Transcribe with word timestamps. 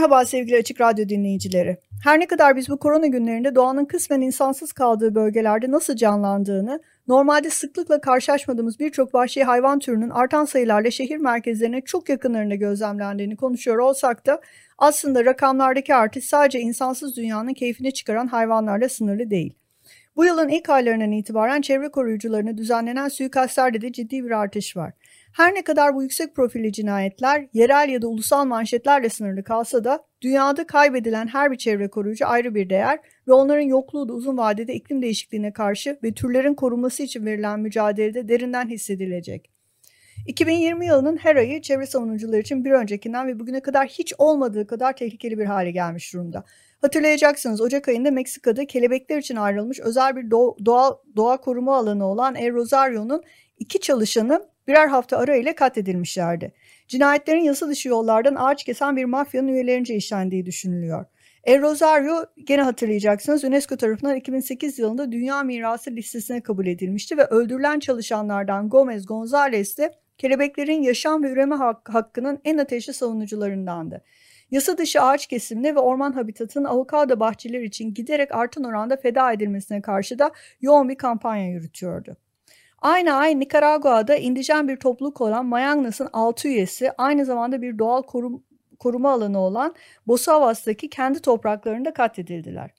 Merhaba 0.00 0.24
sevgili 0.24 0.56
Açık 0.56 0.80
Radyo 0.80 1.08
dinleyicileri. 1.08 1.76
Her 2.04 2.20
ne 2.20 2.26
kadar 2.26 2.56
biz 2.56 2.68
bu 2.68 2.78
korona 2.78 3.06
günlerinde 3.06 3.54
doğanın 3.54 3.84
kısmen 3.84 4.20
insansız 4.20 4.72
kaldığı 4.72 5.14
bölgelerde 5.14 5.70
nasıl 5.70 5.96
canlandığını, 5.96 6.80
normalde 7.08 7.50
sıklıkla 7.50 8.00
karşılaşmadığımız 8.00 8.80
birçok 8.80 9.14
vahşi 9.14 9.44
hayvan 9.44 9.78
türünün 9.78 10.10
artan 10.10 10.44
sayılarla 10.44 10.90
şehir 10.90 11.16
merkezlerine 11.16 11.80
çok 11.80 12.08
yakınlarında 12.08 12.54
gözlemlendiğini 12.54 13.36
konuşuyor 13.36 13.78
olsak 13.78 14.26
da 14.26 14.40
aslında 14.78 15.24
rakamlardaki 15.24 15.94
artış 15.94 16.24
sadece 16.24 16.60
insansız 16.60 17.16
dünyanın 17.16 17.54
keyfini 17.54 17.92
çıkaran 17.92 18.26
hayvanlarla 18.26 18.88
sınırlı 18.88 19.30
değil. 19.30 19.54
Bu 20.16 20.24
yılın 20.24 20.48
ilk 20.48 20.68
aylarından 20.68 21.12
itibaren 21.12 21.60
çevre 21.60 21.88
koruyucularına 21.88 22.58
düzenlenen 22.58 23.08
suikastlerde 23.08 23.80
de 23.80 23.92
ciddi 23.92 24.24
bir 24.24 24.30
artış 24.30 24.76
var. 24.76 24.92
Her 25.32 25.54
ne 25.54 25.62
kadar 25.62 25.94
bu 25.94 26.02
yüksek 26.02 26.34
profilli 26.34 26.72
cinayetler 26.72 27.46
yerel 27.52 27.88
ya 27.88 28.02
da 28.02 28.08
ulusal 28.08 28.44
manşetlerle 28.44 29.08
sınırlı 29.08 29.44
kalsa 29.44 29.84
da 29.84 30.04
dünyada 30.22 30.66
kaybedilen 30.66 31.26
her 31.26 31.52
bir 31.52 31.56
çevre 31.56 31.90
koruyucu 31.90 32.26
ayrı 32.26 32.54
bir 32.54 32.70
değer 32.70 32.98
ve 33.28 33.32
onların 33.32 33.62
yokluğu 33.62 34.08
da 34.08 34.12
uzun 34.12 34.38
vadede 34.38 34.74
iklim 34.74 35.02
değişikliğine 35.02 35.52
karşı 35.52 35.98
ve 36.02 36.12
türlerin 36.12 36.54
korunması 36.54 37.02
için 37.02 37.26
verilen 37.26 37.60
mücadelede 37.60 38.28
derinden 38.28 38.68
hissedilecek. 38.68 39.50
2020 40.26 40.86
yılının 40.86 41.16
her 41.16 41.36
ayı 41.36 41.62
çevre 41.62 41.86
savunucular 41.86 42.38
için 42.38 42.64
bir 42.64 42.70
öncekinden 42.70 43.26
ve 43.26 43.38
bugüne 43.38 43.60
kadar 43.60 43.86
hiç 43.86 44.14
olmadığı 44.18 44.66
kadar 44.66 44.96
tehlikeli 44.96 45.38
bir 45.38 45.44
hale 45.44 45.70
gelmiş 45.70 46.12
durumda. 46.12 46.44
Hatırlayacaksınız 46.80 47.60
Ocak 47.60 47.88
ayında 47.88 48.10
Meksika'da 48.10 48.66
kelebekler 48.66 49.18
için 49.18 49.36
ayrılmış 49.36 49.80
özel 49.80 50.16
bir 50.16 50.30
doğa, 50.30 50.98
doğa 51.16 51.40
koruma 51.40 51.76
alanı 51.76 52.06
olan 52.06 52.34
El 52.34 52.52
Rosario'nun 52.52 53.22
iki 53.58 53.80
çalışanı 53.80 54.49
birer 54.68 54.86
hafta 54.86 55.18
ara 55.18 55.36
ile 55.36 55.54
katledilmişlerdi. 55.54 56.52
Cinayetlerin 56.88 57.40
yasa 57.40 57.68
dışı 57.68 57.88
yollardan 57.88 58.34
ağaç 58.34 58.64
kesen 58.64 58.96
bir 58.96 59.04
mafyanın 59.04 59.48
üyelerince 59.48 59.94
işlendiği 59.94 60.46
düşünülüyor. 60.46 61.04
El 61.44 61.62
Rosario 61.62 62.26
gene 62.44 62.62
hatırlayacaksınız 62.62 63.44
UNESCO 63.44 63.76
tarafından 63.76 64.16
2008 64.16 64.78
yılında 64.78 65.12
Dünya 65.12 65.42
Mirası 65.42 65.90
listesine 65.90 66.40
kabul 66.40 66.66
edilmişti 66.66 67.18
ve 67.18 67.24
öldürülen 67.24 67.78
çalışanlardan 67.78 68.68
Gomez 68.68 69.06
Gonzalez 69.06 69.78
de 69.78 69.94
kelebeklerin 70.18 70.82
yaşam 70.82 71.22
ve 71.22 71.30
üreme 71.30 71.54
hak 71.54 71.88
hakkının 71.94 72.40
en 72.44 72.58
ateşli 72.58 72.92
savunucularındandı. 72.92 74.04
Yasa 74.50 74.78
dışı 74.78 75.02
ağaç 75.02 75.26
kesimine 75.26 75.74
ve 75.74 75.80
orman 75.80 76.12
habitatının 76.12 76.64
avokado 76.64 77.20
bahçeleri 77.20 77.64
için 77.64 77.94
giderek 77.94 78.34
artan 78.34 78.64
oranda 78.64 78.96
feda 78.96 79.32
edilmesine 79.32 79.82
karşı 79.82 80.18
da 80.18 80.30
yoğun 80.60 80.88
bir 80.88 80.94
kampanya 80.94 81.48
yürütüyordu. 81.48 82.16
Aynı 82.80 83.12
ay 83.14 83.40
Nikaragua'da 83.40 84.16
indijen 84.16 84.68
bir 84.68 84.76
topluluk 84.76 85.20
olan 85.20 85.46
Mayangnas'ın 85.46 86.08
6 86.12 86.48
üyesi 86.48 86.92
aynı 86.98 87.24
zamanda 87.24 87.62
bir 87.62 87.78
doğal 87.78 88.02
korum, 88.02 88.44
koruma 88.78 89.12
alanı 89.12 89.38
olan 89.38 89.74
Bosavas'taki 90.06 90.90
kendi 90.90 91.20
topraklarında 91.20 91.92
katledildiler. 91.92 92.70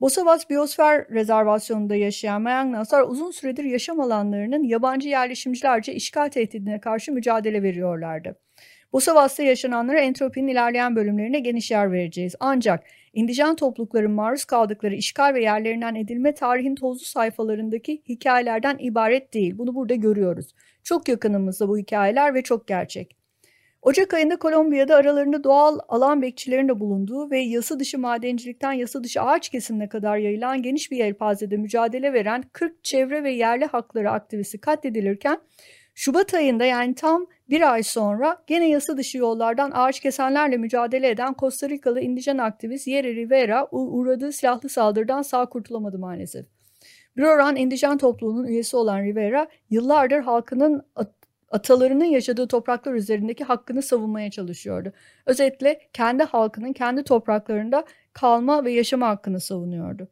Bosavas 0.00 0.50
Biyosfer 0.50 1.08
Rezervasyonu'nda 1.10 1.94
yaşayan 1.94 2.42
Mayangnaslar 2.42 3.02
uzun 3.02 3.30
süredir 3.30 3.64
yaşam 3.64 4.00
alanlarının 4.00 4.62
yabancı 4.62 5.08
yerleşimcilerce 5.08 5.94
işgal 5.94 6.28
tehdidine 6.28 6.80
karşı 6.80 7.12
mücadele 7.12 7.62
veriyorlardı. 7.62 8.38
Bosavas'ta 8.92 9.42
yaşananlara 9.42 10.00
entropinin 10.00 10.48
ilerleyen 10.48 10.96
bölümlerine 10.96 11.40
geniş 11.40 11.70
yer 11.70 11.92
vereceğiz. 11.92 12.34
Ancak 12.40 12.84
indijen 13.18 13.56
toplulukların 13.56 14.10
maruz 14.10 14.44
kaldıkları 14.44 14.94
işgal 14.94 15.34
ve 15.34 15.42
yerlerinden 15.42 15.94
edilme 15.94 16.34
tarihin 16.34 16.74
tozlu 16.74 17.04
sayfalarındaki 17.04 18.02
hikayelerden 18.08 18.76
ibaret 18.80 19.34
değil. 19.34 19.58
Bunu 19.58 19.74
burada 19.74 19.94
görüyoruz. 19.94 20.54
Çok 20.84 21.08
yakınımızda 21.08 21.68
bu 21.68 21.78
hikayeler 21.78 22.34
ve 22.34 22.42
çok 22.42 22.66
gerçek. 22.66 23.16
Ocak 23.82 24.14
ayında 24.14 24.36
Kolombiya'da 24.36 24.96
aralarında 24.96 25.44
doğal 25.44 25.78
alan 25.88 26.22
bekçilerinin 26.22 26.68
de 26.68 26.80
bulunduğu 26.80 27.30
ve 27.30 27.38
yasa 27.38 27.80
dışı 27.80 27.98
madencilikten 27.98 28.72
yasa 28.72 29.04
dışı 29.04 29.22
ağaç 29.22 29.48
kesimine 29.48 29.88
kadar 29.88 30.16
yayılan 30.16 30.62
geniş 30.62 30.90
bir 30.90 30.96
yelpazede 30.96 31.56
mücadele 31.56 32.12
veren 32.12 32.44
40 32.52 32.84
çevre 32.84 33.24
ve 33.24 33.32
yerli 33.32 33.64
hakları 33.64 34.10
aktivisti 34.10 34.58
katledilirken 34.58 35.40
Şubat 35.98 36.34
ayında 36.34 36.64
yani 36.64 36.94
tam 36.94 37.26
bir 37.50 37.72
ay 37.72 37.82
sonra 37.82 38.42
gene 38.46 38.68
yasa 38.68 38.96
dışı 38.96 39.18
yollardan 39.18 39.70
ağaç 39.74 40.00
kesenlerle 40.00 40.56
mücadele 40.56 41.10
eden 41.10 41.34
Costa 41.38 41.68
Rikalı 41.68 42.00
indijen 42.00 42.38
aktivist 42.38 42.86
Yeri 42.86 43.16
Rivera 43.16 43.68
uğradığı 43.70 44.32
silahlı 44.32 44.68
saldırıdan 44.68 45.22
sağ 45.22 45.46
kurtulamadı 45.46 45.98
maalesef. 45.98 46.46
Bir 47.16 47.22
oran 47.22 47.56
indijen 47.56 47.98
topluluğunun 47.98 48.46
üyesi 48.46 48.76
olan 48.76 49.02
Rivera 49.02 49.46
yıllardır 49.70 50.20
halkının 50.20 50.82
atalarının 51.50 52.04
yaşadığı 52.04 52.48
topraklar 52.48 52.94
üzerindeki 52.94 53.44
hakkını 53.44 53.82
savunmaya 53.82 54.30
çalışıyordu. 54.30 54.92
Özetle 55.26 55.80
kendi 55.92 56.22
halkının 56.22 56.72
kendi 56.72 57.04
topraklarında 57.04 57.84
kalma 58.12 58.64
ve 58.64 58.72
yaşama 58.72 59.08
hakkını 59.08 59.40
savunuyordu. 59.40 60.08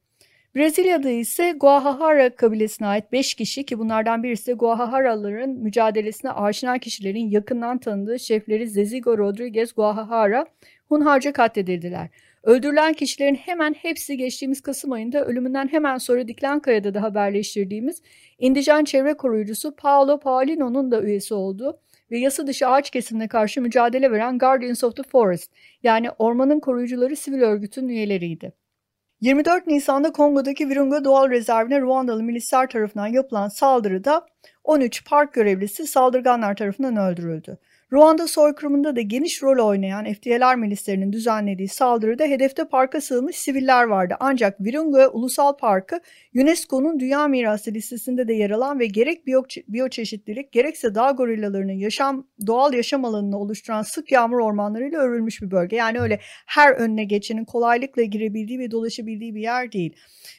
Brezilya'da 0.56 1.10
ise 1.10 1.52
Guajajara 1.52 2.36
kabilesine 2.36 2.86
ait 2.86 3.12
5 3.12 3.34
kişi 3.34 3.64
ki 3.64 3.78
bunlardan 3.78 4.22
birisi 4.22 4.58
de 4.58 5.46
mücadelesine 5.46 6.30
aşina 6.30 6.78
kişilerin 6.78 7.30
yakından 7.30 7.78
tanıdığı 7.78 8.18
şefleri 8.18 8.68
Zezigo 8.68 9.18
Rodriguez 9.18 9.74
Guajajara 9.74 10.46
hunharca 10.88 11.32
katledildiler. 11.32 12.08
Öldürülen 12.42 12.92
kişilerin 12.92 13.34
hemen 13.34 13.74
hepsi 13.74 14.16
geçtiğimiz 14.16 14.60
Kasım 14.60 14.92
ayında 14.92 15.24
ölümünden 15.24 15.68
hemen 15.68 15.98
sonra 15.98 16.28
Diklenkaya'da 16.28 16.94
da 16.94 17.02
haberleştirdiğimiz 17.02 18.02
indijen 18.38 18.84
çevre 18.84 19.14
koruyucusu 19.14 19.76
Paolo 19.76 20.18
Paulino'nun 20.18 20.90
da 20.90 21.02
üyesi 21.02 21.34
olduğu 21.34 21.80
ve 22.10 22.18
yasa 22.18 22.46
dışı 22.46 22.68
ağaç 22.68 22.90
kesimine 22.90 23.28
karşı 23.28 23.62
mücadele 23.62 24.10
veren 24.10 24.38
Guardians 24.38 24.84
of 24.84 24.96
the 24.96 25.02
Forest 25.02 25.52
yani 25.82 26.10
ormanın 26.10 26.60
koruyucuları 26.60 27.16
sivil 27.16 27.40
örgütün 27.40 27.88
üyeleriydi. 27.88 28.65
24 29.20 29.66
Nisan'da 29.66 30.12
Kongo'daki 30.12 30.68
Virunga 30.68 31.04
Doğal 31.04 31.30
Rezervine 31.30 31.80
Ruandalı 31.80 32.22
milisler 32.22 32.68
tarafından 32.68 33.06
yapılan 33.06 33.48
saldırıda 33.48 34.26
13 34.64 35.04
park 35.04 35.32
görevlisi 35.32 35.86
saldırganlar 35.86 36.56
tarafından 36.56 36.96
öldürüldü. 36.96 37.58
Ruanda 37.92 38.26
soykırımında 38.26 38.96
da 38.96 39.00
geniş 39.00 39.42
rol 39.42 39.66
oynayan 39.66 40.04
FDLR 40.04 40.54
milislerinin 40.54 41.12
düzenlediği 41.12 41.68
saldırıda 41.68 42.24
hedefte 42.24 42.64
parka 42.64 43.00
sığınmış 43.00 43.36
siviller 43.36 43.84
vardı. 43.84 44.14
Ancak 44.20 44.60
Virunga 44.60 45.08
Ulusal 45.08 45.56
Parkı 45.56 46.00
UNESCO'nun 46.34 47.00
Dünya 47.00 47.28
Mirası 47.28 47.70
listesinde 47.72 48.28
de 48.28 48.34
yer 48.34 48.50
alan 48.50 48.78
ve 48.78 48.86
gerek 48.86 49.26
biyo 49.26 49.42
biyoçeşitlilik 49.68 50.52
gerekse 50.52 50.94
dağ 50.94 51.10
gorillalarının 51.10 51.72
yaşam 51.72 52.26
doğal 52.46 52.74
yaşam 52.74 53.04
alanını 53.04 53.38
oluşturan 53.38 53.82
sık 53.82 54.12
yağmur 54.12 54.38
ormanlarıyla 54.38 55.00
örülmüş 55.00 55.42
bir 55.42 55.50
bölge. 55.50 55.76
Yani 55.76 56.00
öyle 56.00 56.20
her 56.46 56.72
önüne 56.72 57.04
geçenin 57.04 57.44
kolaylıkla 57.44 58.02
girebildiği 58.02 58.58
ve 58.58 58.70
dolaşabildiği 58.70 59.34
bir 59.34 59.40
yer 59.40 59.72
değil. 59.72 59.96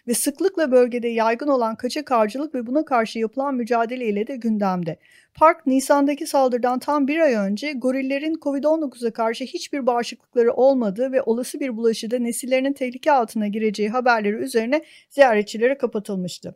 Ve 0.07 0.13
sıklıkla 0.13 0.71
bölgede 0.71 1.07
yaygın 1.07 1.47
olan 1.47 1.75
kaçak 1.75 2.11
avcılık 2.11 2.55
ve 2.55 2.67
buna 2.67 2.85
karşı 2.85 3.19
yapılan 3.19 3.55
mücadele 3.55 4.05
ile 4.05 4.27
de 4.27 4.35
gündemde. 4.35 4.97
Park 5.37 5.67
Nisan'daki 5.67 6.27
saldırıdan 6.27 6.79
tam 6.79 7.07
bir 7.07 7.19
ay 7.19 7.33
önce 7.33 7.73
gorillerin 7.73 8.33
COVID-19'a 8.33 9.11
karşı 9.11 9.43
hiçbir 9.43 9.85
bağışıklıkları 9.85 10.53
olmadığı 10.53 11.11
ve 11.11 11.21
olası 11.21 11.59
bir 11.59 11.77
bulaşıda 11.77 12.19
nesillerinin 12.19 12.73
tehlike 12.73 13.11
altına 13.11 13.47
gireceği 13.47 13.89
haberleri 13.89 14.35
üzerine 14.35 14.83
ziyaretçilere 15.09 15.77
kapatılmıştı. 15.77 16.55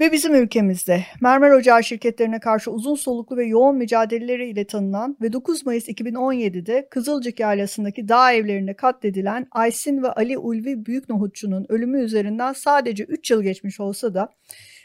Ve 0.00 0.12
bizim 0.12 0.34
ülkemizde 0.34 1.04
mermer 1.20 1.50
ocağı 1.50 1.84
şirketlerine 1.84 2.40
karşı 2.40 2.70
uzun 2.70 2.94
soluklu 2.94 3.36
ve 3.36 3.44
yoğun 3.44 3.76
mücadeleleriyle 3.76 4.66
tanınan 4.66 5.16
ve 5.20 5.32
9 5.32 5.66
Mayıs 5.66 5.88
2017'de 5.88 6.88
Kızılcık 6.90 7.40
Yaylası'ndaki 7.40 8.08
dağ 8.08 8.32
evlerinde 8.32 8.74
katledilen 8.74 9.46
Aysin 9.50 10.02
ve 10.02 10.08
Ali 10.08 10.38
Ulvi 10.38 10.86
Büyük 10.86 11.08
Nohutçu'nun 11.08 11.66
ölümü 11.68 12.00
üzerinden 12.02 12.52
sadece 12.52 13.04
3 13.04 13.30
yıl 13.30 13.42
geçmiş 13.42 13.80
olsa 13.80 14.14
da 14.14 14.34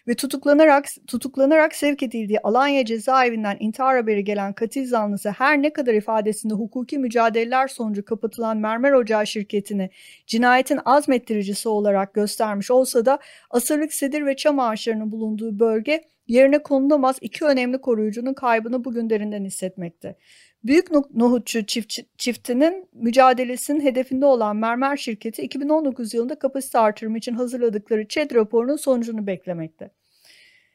ve 0.08 0.16
tutuklanarak 0.16 0.86
tutuklanarak 1.08 1.76
sevk 1.76 2.04
edildiği 2.04 2.40
Alanya 2.40 2.86
cezaevinden 2.86 3.58
intihar 3.60 3.98
haberi 3.98 4.24
gelen 4.24 4.54
katil 4.54 4.88
zanlısı 4.88 5.30
her 5.30 5.62
ne 5.62 5.74
kadar 5.74 5.94
ifadesinde 5.94 6.54
hukuki 6.54 6.98
mücadeleler 6.98 7.68
sonucu 7.68 8.06
kapatılan 8.06 8.58
mermer 8.58 8.92
ocağı 8.92 9.28
şirketini 9.28 9.90
cinayetin 10.28 10.80
azmettiricisi 10.86 11.70
olarak 11.70 12.14
göstermiş 12.14 12.72
olsa 12.72 13.06
da 13.06 13.20
asırlık 13.50 13.94
sedir 13.94 14.26
ve 14.26 14.36
çam 14.36 14.60
ağaçlarının 14.60 15.12
bulunduğu 15.12 15.60
bölge 15.60 16.02
yerine 16.28 16.64
konulamaz 16.64 17.18
iki 17.22 17.46
önemli 17.46 17.82
koruyucunun 17.82 18.34
kaybını 18.34 18.84
bugün 18.84 19.10
derinden 19.10 19.46
hissetmekte. 19.46 20.16
Büyük 20.64 20.92
nohutçu 21.14 21.66
çift, 21.66 22.00
çiftinin 22.18 22.90
mücadelesinin 22.94 23.82
hedefinde 23.82 24.26
olan 24.26 24.56
Mermer 24.56 24.98
şirketi 24.98 25.42
2019 25.42 26.14
yılında 26.14 26.40
kapasite 26.40 26.80
artırımı 26.80 27.18
için 27.18 27.34
hazırladıkları 27.34 28.08
ÇED 28.08 28.32
raporunun 28.36 28.76
sonucunu 28.76 29.28
beklemekte. 29.28 29.92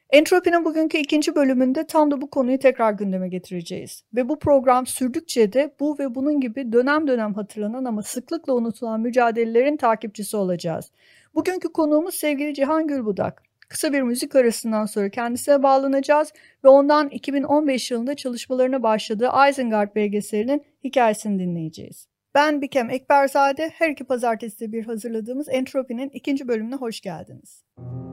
Entropinin 0.09 0.65
bugünkü 0.65 0.97
ikinci 0.97 1.35
bölümünde 1.35 1.87
tam 1.87 2.11
da 2.11 2.21
bu 2.21 2.29
konuyu 2.29 2.59
tekrar 2.59 2.93
gündeme 2.93 3.29
getireceğiz. 3.29 4.03
Ve 4.15 4.29
bu 4.29 4.39
program 4.39 4.87
sürdükçe 4.87 5.53
de 5.53 5.75
bu 5.79 5.99
ve 5.99 6.15
bunun 6.15 6.39
gibi 6.41 6.71
dönem 6.71 7.07
dönem 7.07 7.33
hatırlanan 7.33 7.85
ama 7.85 8.01
sıklıkla 8.01 8.53
unutulan 8.53 9.01
mücadelelerin 9.01 9.77
takipçisi 9.77 10.37
olacağız. 10.37 10.91
Bugünkü 11.35 11.73
konuğumuz 11.73 12.15
sevgili 12.15 12.53
Cihan 12.53 12.87
Gülbudak. 12.87 13.46
Kısa 13.69 13.93
bir 13.93 14.01
müzik 14.01 14.35
arasından 14.35 14.85
sonra 14.85 15.09
kendisine 15.09 15.63
bağlanacağız 15.63 16.33
ve 16.63 16.69
ondan 16.69 17.09
2015 17.09 17.91
yılında 17.91 18.15
çalışmalarına 18.15 18.83
başladığı 18.83 19.29
Isengard 19.49 19.95
belgeselinin 19.95 20.65
hikayesini 20.83 21.39
dinleyeceğiz. 21.39 22.07
Ben 22.35 22.61
Bikem 22.61 22.89
Ekberzade, 22.89 23.71
her 23.73 23.89
iki 23.89 24.03
pazartesi 24.03 24.71
bir 24.71 24.85
hazırladığımız 24.85 25.49
Entropi'nin 25.49 26.09
ikinci 26.09 26.47
bölümüne 26.47 26.75
hoş 26.75 27.01
geldiniz. 27.01 27.63
Müzik 27.77 28.06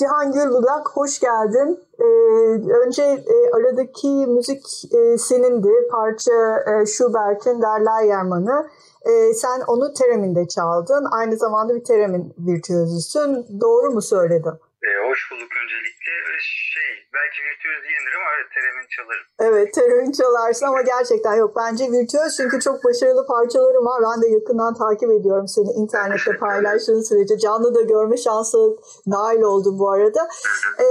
Cihan 0.00 0.32
Gülbudak 0.32 0.88
hoş 0.94 1.20
geldin. 1.20 1.80
Ee, 1.98 2.04
önce 2.86 3.02
e, 3.02 3.50
aradaki 3.56 4.08
müzik 4.08 4.94
e, 4.94 5.18
senindi. 5.18 5.68
Parça 5.90 6.64
e, 6.66 6.86
Schubert'in 6.86 7.62
Der 7.62 8.02
Yermanı. 8.02 8.68
E, 9.02 9.34
sen 9.34 9.60
onu 9.66 9.92
Terem'inde 9.92 10.48
çaldın. 10.48 11.06
Aynı 11.10 11.36
zamanda 11.36 11.74
bir 11.74 11.84
Terem'in 11.84 12.34
virtüözüsün. 12.38 13.60
Doğru 13.60 13.90
mu 13.90 14.02
söyledim? 14.02 14.54
E, 14.86 14.88
hoş 15.08 15.20
bulduk 15.30 15.52
öncelikle. 15.62 16.12
Şey, 16.74 16.90
belki 17.14 17.38
virtüöz 17.46 17.80
değildir 17.84 18.14
ama 18.18 18.28
evet 18.36 18.48
teremin 18.54 18.86
çalarım. 18.96 19.26
Evet 19.40 19.74
teremin 19.74 20.12
çalarsın 20.12 20.66
ama 20.66 20.82
gerçekten 20.82 21.34
yok. 21.34 21.52
Bence 21.56 21.84
virtüöz 21.84 22.36
çünkü 22.36 22.60
çok 22.60 22.84
başarılı 22.84 23.26
parçalarım 23.26 23.84
var. 23.86 24.02
Ben 24.08 24.22
de 24.22 24.28
yakından 24.28 24.74
takip 24.74 25.10
ediyorum 25.10 25.48
seni 25.48 25.70
internette 25.70 26.36
paylaştığın 26.36 27.02
sürece. 27.08 27.38
Canlı 27.38 27.74
da 27.74 27.82
görme 27.82 28.16
şansı 28.16 28.58
nail 29.06 29.42
oldum 29.42 29.78
bu 29.78 29.90
arada. 29.90 30.28
Ee, 30.78 30.84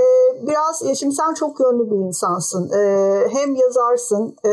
biraz 0.47 0.85
e, 0.89 0.95
şimdi 0.95 1.15
sen 1.15 1.33
çok 1.33 1.59
yönlü 1.59 1.91
bir 1.91 2.07
insansın. 2.07 2.63
E, 2.79 2.81
hem 3.33 3.55
yazarsın, 3.55 4.35
e, 4.43 4.49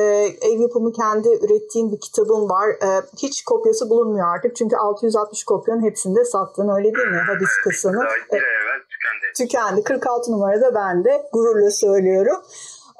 ev 0.50 0.60
yapımı 0.60 0.92
kendi 0.92 1.28
ürettiğin 1.28 1.92
bir 1.92 2.00
kitabın 2.00 2.48
var. 2.48 2.68
E, 2.68 2.88
hiç 3.22 3.44
kopyası 3.44 3.90
bulunmuyor 3.90 4.26
artık 4.34 4.56
çünkü 4.56 4.76
660 4.76 5.44
kopyanın 5.44 5.82
hepsinde 5.82 6.24
sattın 6.24 6.68
öyle 6.76 6.94
değil 6.94 7.08
mi? 7.08 7.20
Hadis 7.26 7.50
kısanın. 7.64 8.00
Daha 8.00 8.14
bir 8.32 8.36
evvel 8.36 8.85
tükendi. 9.06 9.32
Tükendi. 9.38 9.82
46 9.82 10.32
numarada 10.32 10.74
ben 10.74 11.04
de 11.04 11.28
gururla 11.32 11.70
söylüyorum. 11.70 12.36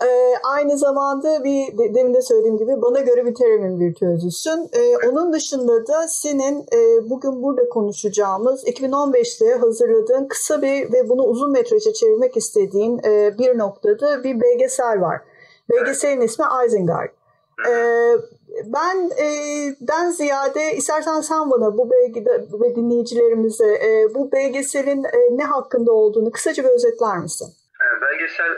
Ee, 0.02 0.34
aynı 0.44 0.78
zamanda 0.78 1.44
bir 1.44 1.78
de, 1.78 1.94
demin 1.94 2.14
de 2.14 2.22
söylediğim 2.22 2.58
gibi 2.58 2.82
bana 2.82 3.00
göre 3.00 3.26
bir 3.26 3.34
teremin 3.34 3.80
virtüözüsün. 3.80 4.70
Ee, 4.72 5.08
onun 5.08 5.32
dışında 5.32 5.86
da 5.86 6.08
senin 6.08 6.66
e, 6.72 7.10
bugün 7.10 7.42
burada 7.42 7.68
konuşacağımız 7.68 8.64
2015'te 8.64 9.54
hazırladığın 9.54 10.28
kısa 10.28 10.62
bir 10.62 10.92
ve 10.92 11.08
bunu 11.08 11.22
uzun 11.22 11.52
metraja 11.52 11.92
çevirmek 11.92 12.36
istediğin 12.36 12.98
e, 13.04 13.38
bir 13.38 13.58
noktada 13.58 14.24
bir 14.24 14.40
belgesel 14.40 15.00
var. 15.00 15.20
Belgeselin 15.70 16.20
ismi 16.20 16.44
Isengard. 16.66 17.08
Ee, 17.64 18.12
ben 18.64 19.10
e, 19.24 19.26
den 19.80 20.10
ziyade 20.10 20.72
istersen 20.72 21.20
sen 21.20 21.50
bana 21.50 21.78
bu 21.78 21.90
belgede 21.90 22.30
ve 22.30 22.76
dinleyicilerimize 22.76 23.74
e, 23.74 24.14
bu 24.14 24.32
belgeselin 24.32 25.04
e, 25.04 25.20
ne 25.30 25.44
hakkında 25.44 25.92
olduğunu 25.92 26.30
kısaca 26.30 26.64
bir 26.64 26.68
özetler 26.68 27.18
misin? 27.18 27.48
Ee, 27.82 28.00
belgesel 28.02 28.52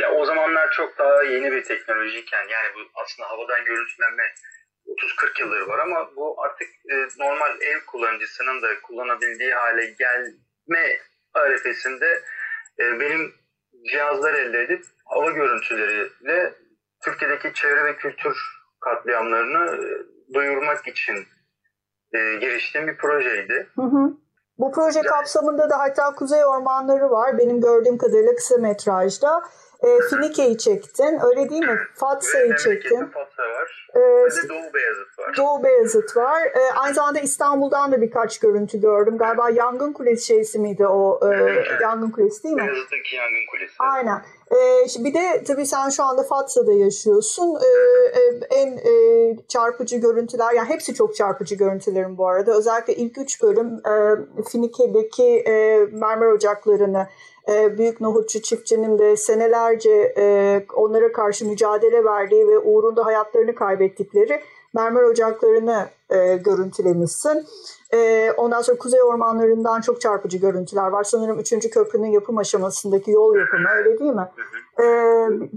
ya 0.00 0.12
o 0.12 0.24
zamanlar 0.24 0.70
çok 0.70 0.98
daha 0.98 1.22
yeni 1.22 1.52
bir 1.52 1.64
teknolojiyken 1.64 2.48
yani 2.48 2.68
bu 2.74 3.00
aslında 3.02 3.30
havadan 3.30 3.64
görüntülenme 3.64 4.22
30-40 4.86 5.40
yılları 5.40 5.68
var 5.68 5.78
ama 5.78 6.16
bu 6.16 6.42
artık 6.42 6.68
e, 6.68 6.94
normal 7.18 7.60
ev 7.60 7.78
kullanıcısının 7.86 8.62
da 8.62 8.80
kullanabildiği 8.82 9.54
hale 9.54 9.86
gelme 9.86 10.98
arifesinde 11.34 12.22
e, 12.80 13.00
benim 13.00 13.34
cihazlar 13.90 14.34
elde 14.34 14.62
edip 14.62 14.84
hava 15.04 15.30
görüntüleriyle 15.30 16.65
Türkiye'deki 17.06 17.52
çevre 17.54 17.84
ve 17.84 17.96
kültür 17.96 18.36
katliamlarını 18.80 19.76
e, 19.76 20.34
duyurmak 20.34 20.88
için 20.88 21.14
e, 22.12 22.36
giriştiğim 22.36 22.86
bir 22.86 22.96
projeydi. 22.96 23.68
Hı 23.76 23.82
hı. 23.82 24.12
Bu 24.58 24.72
proje 24.72 25.02
kapsamında 25.02 25.70
da 25.70 25.78
hatta 25.78 26.14
Kuzey 26.14 26.44
Ormanları 26.44 27.10
var. 27.10 27.38
Benim 27.38 27.60
gördüğüm 27.60 27.98
kadarıyla 27.98 28.34
kısa 28.34 28.56
metrajda 28.58 29.42
e, 29.80 29.88
Finike'yi 30.10 30.58
çektin. 30.58 31.20
Öyle 31.26 31.50
değil 31.50 31.62
mi? 31.62 31.78
Fatsa'yı 31.94 32.56
çektin. 32.56 33.06
Fatsa 33.06 33.42
var. 33.66 33.88
E, 33.94 34.00
Ve 34.00 34.48
Doğu 34.48 34.74
Beyazıt 34.74 35.18
var. 35.18 35.36
Doğu 35.36 35.64
Beyazıt 35.64 36.16
var. 36.16 36.42
E, 36.42 36.72
aynı 36.76 36.94
zamanda 36.94 37.20
İstanbul'dan 37.20 37.92
da 37.92 38.00
birkaç 38.00 38.38
görüntü 38.38 38.80
gördüm. 38.80 39.18
Galiba 39.18 39.50
Yangın 39.50 39.92
Kulesi 39.92 40.26
şeysi 40.26 40.58
miydi 40.58 40.86
o? 40.86 41.20
E, 41.22 41.26
Evet. 41.36 41.66
Yangın 41.82 42.10
Kulesi 42.10 42.42
değil 42.44 42.54
mi? 42.54 42.62
Beyazıt'taki 42.62 43.16
yangın 43.16 43.46
kulesi. 43.50 43.74
Aynen. 43.78 44.22
Ee, 44.50 44.88
şimdi 44.88 45.08
bir 45.08 45.14
de 45.14 45.44
tabii 45.44 45.66
sen 45.66 45.90
şu 45.90 46.04
anda 46.04 46.22
Fatsa'da 46.22 46.72
yaşıyorsun. 46.72 47.58
Ee, 47.64 48.18
e, 48.20 48.40
en 48.60 48.76
e, 48.76 49.36
çarpıcı 49.48 49.96
görüntüler, 49.96 50.52
yani 50.52 50.68
hepsi 50.68 50.94
çok 50.94 51.16
çarpıcı 51.16 51.54
görüntülerin 51.54 52.18
bu 52.18 52.28
arada. 52.28 52.58
Özellikle 52.58 52.94
ilk 52.94 53.18
üç 53.18 53.42
bölüm 53.42 53.66
e, 53.66 54.16
Finike'deki 54.50 55.24
e, 55.38 55.78
mermer 55.92 56.26
ocaklarını, 56.26 57.06
Büyük 57.48 58.00
Nohutçu 58.00 58.42
çiftçinin 58.42 58.98
de 58.98 59.16
senelerce 59.16 60.14
e, 60.16 60.66
onlara 60.74 61.12
karşı 61.12 61.46
mücadele 61.46 62.04
verdiği 62.04 62.48
ve 62.48 62.58
uğrunda 62.58 63.06
hayatlarını 63.06 63.54
kaybettikleri 63.54 64.42
mermer 64.76 65.02
ocaklarını 65.02 65.88
e, 66.10 66.36
görüntülemişsin. 66.36 67.46
E, 67.92 68.30
ondan 68.36 68.62
sonra 68.62 68.78
kuzey 68.78 69.02
ormanlarından 69.02 69.80
çok 69.80 70.00
çarpıcı 70.00 70.38
görüntüler 70.38 70.86
var. 70.86 71.04
Sanırım 71.04 71.38
3. 71.40 71.70
köprünün 71.70 72.10
yapım 72.10 72.38
aşamasındaki 72.38 73.10
yol 73.10 73.36
yapımı 73.36 73.68
öyle 73.68 73.98
değil 73.98 74.12
mi? 74.12 74.28
E, 74.78 74.84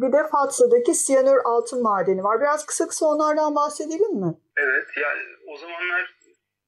bir 0.02 0.12
de 0.14 0.28
Fatsa'daki 0.28 0.96
siyanür 0.96 1.38
altın 1.46 1.84
madeni 1.84 2.24
var. 2.24 2.42
Biraz 2.42 2.66
kısa 2.66 2.88
kısa 2.88 3.06
onlardan 3.06 3.56
bahsedelim 3.56 4.16
mi? 4.16 4.34
Evet 4.58 4.88
yani 4.98 5.22
o 5.54 5.58
zamanlar 5.58 6.16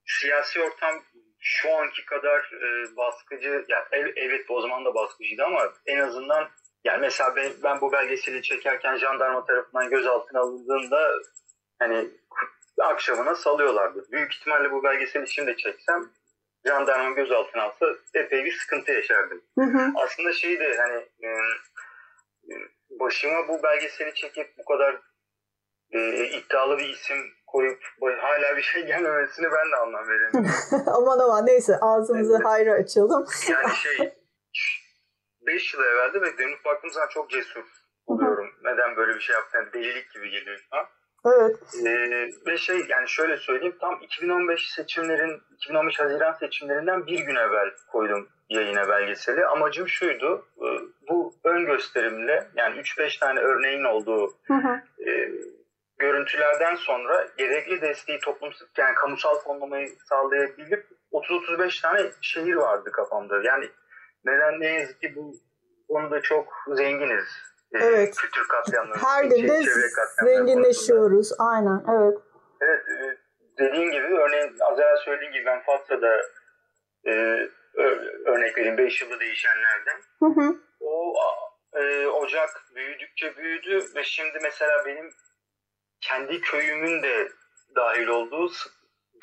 siyasi 0.06 0.60
ortam 0.62 0.96
şu 1.42 1.76
anki 1.78 2.06
kadar 2.06 2.52
e, 2.54 2.96
baskıcı 2.98 3.66
yani 3.68 3.86
ev- 3.92 4.14
evet 4.16 4.46
o 4.50 4.62
zaman 4.62 4.86
da 4.86 4.96
baskıcıydı 4.96 5.44
ama 5.44 5.74
en 5.86 6.00
azından 6.00 6.50
yani 6.84 7.02
mesela 7.02 7.36
ben, 7.36 7.52
ben 7.64 7.82
bu 7.82 7.92
belgeseli 7.92 8.42
çekerken 8.42 8.98
jandarma 8.98 9.46
tarafından 9.46 9.90
gözaltına 9.90 10.40
alındığında 10.40 11.12
hani 11.80 12.10
akşamına 12.82 13.36
salıyorlardı. 13.36 14.12
Büyük 14.12 14.34
ihtimalle 14.34 14.72
bu 14.72 14.84
belgeseli 14.84 15.28
şimdi 15.28 15.58
çeksem 15.58 16.10
jandarma 16.66 17.10
gözaltına 17.10 17.64
alsa 17.64 17.86
epey 18.14 18.46
bir 18.46 18.52
sıkıntı 18.52 18.92
yaşardım. 18.92 19.42
Hı 19.60 19.66
hı. 19.66 19.92
Aslında 19.96 20.34
şeydi 20.34 20.78
hani 20.78 21.06
e, 21.24 21.30
başıma 22.90 23.48
bu 23.48 23.64
belgeseli 23.64 24.14
çekip 24.14 24.58
bu 24.58 24.66
kadar 24.66 25.00
e, 25.92 26.26
iddialı 26.26 26.78
bir 26.78 26.90
isim 26.90 27.34
hala 28.01 28.58
bir 28.58 28.62
şey 28.62 28.86
gelmemesini 28.86 29.46
ben 29.46 29.72
de 29.72 29.75
anlam 29.75 30.08
veremiyorum. 30.08 30.51
aman 30.88 31.20
aman 31.20 31.46
neyse 31.46 31.77
ağzımızı 31.81 32.36
Evet. 32.36 32.46
hayra 32.46 32.74
açalım. 32.74 33.25
Yani 33.50 33.75
şey 33.75 34.13
5 35.48 35.74
yıl 35.74 35.84
evvelde 35.84 36.22
ve 36.22 36.38
dönüp 36.38 36.65
baktığım 36.65 36.91
zaman 36.91 37.08
çok 37.08 37.29
cesur 37.29 37.63
oluyorum. 38.05 38.50
Neden 38.63 38.96
böyle 38.96 39.15
bir 39.15 39.20
şey 39.20 39.36
yaptım? 39.36 39.62
Yani 39.62 39.74
delilik 39.74 40.13
gibi 40.13 40.29
geliyor 40.29 40.58
şu 40.70 40.77
an. 40.77 40.86
Evet. 41.25 41.55
Ee, 41.86 42.29
ve 42.48 42.58
şey 42.58 42.86
yani 42.89 43.10
şöyle 43.10 43.38
söyleyeyim 43.38 43.77
tam 43.81 44.00
2015 44.01 44.72
seçimlerin 44.72 45.41
2015 45.55 46.00
Haziran 46.00 46.34
seçimlerinden 46.34 47.05
bir 47.08 47.20
gün 47.20 47.36
evvel 47.36 47.70
koydum 47.91 48.29
yayına 48.50 48.89
belgeseli. 48.89 49.46
Amacım 49.46 49.88
şuydu 49.88 50.46
e, 50.58 50.67
bu 51.10 51.34
ön 51.43 51.65
gösterimle 51.65 52.48
yani 52.55 52.79
3-5 52.79 53.20
tane 53.20 53.39
örneğin 53.39 53.84
olduğu 53.84 54.34
Hı 54.43 54.53
hı. 54.53 54.81
Görüntülerden 56.25 56.75
sonra 56.75 57.28
gerekli 57.38 57.82
desteği 57.82 58.20
toplumsal 58.20 58.68
yani 58.78 58.96
kamusal 58.96 59.40
fonlamayı 59.40 59.90
sağlayabilip 60.10 60.86
30-35 61.12 61.82
tane 61.82 62.12
şehir 62.22 62.56
vardı 62.56 62.92
kafamda. 62.92 63.42
Yani 63.44 63.70
neden 64.25 64.60
ne 64.60 64.68
yazık 64.68 65.01
ki 65.01 65.16
bu 65.16 65.34
konuda 65.88 66.22
çok 66.22 66.48
zenginiz. 66.68 67.25
E, 67.74 67.78
Evet. 67.78 68.16
Kültür 68.16 68.48
katliamları, 68.48 69.00
Her 69.00 69.24
gün 69.24 69.32
de 69.32 69.48
katliamları 69.48 69.96
konusunda. 69.96 70.25
zenginleşiyoruz. 70.25 71.32
Aynen 71.40 71.84
evet. 71.92 72.18
Evet, 72.62 72.82
e, 72.90 73.18
dediğin 73.60 73.92
gibi 73.92 74.06
örneğin 74.06 74.56
az 74.72 74.80
evvel 74.80 74.98
söylediğin 74.98 75.32
gibi 75.32 75.46
ben 75.46 75.62
Fatsa'da 75.62 76.22
e, 77.06 77.12
örnek 78.25 78.58
vereyim 78.58 78.78
5 78.78 79.01
yılda 79.01 79.20
değişenlerden. 79.20 79.98
Hı 80.20 80.25
hı. 80.25 80.56
O 80.80 81.13
e, 81.74 82.08
ocak 82.08 82.50
büyüdükçe 82.75 83.38
büyüdü 83.38 83.86
ve 83.96 84.04
şimdi 84.04 84.40
mesela 84.44 84.86
benim 84.86 85.10
kendi 86.01 86.41
köyümün 86.41 87.03
de 87.03 87.31
dahil 87.75 88.08
olduğu 88.08 88.51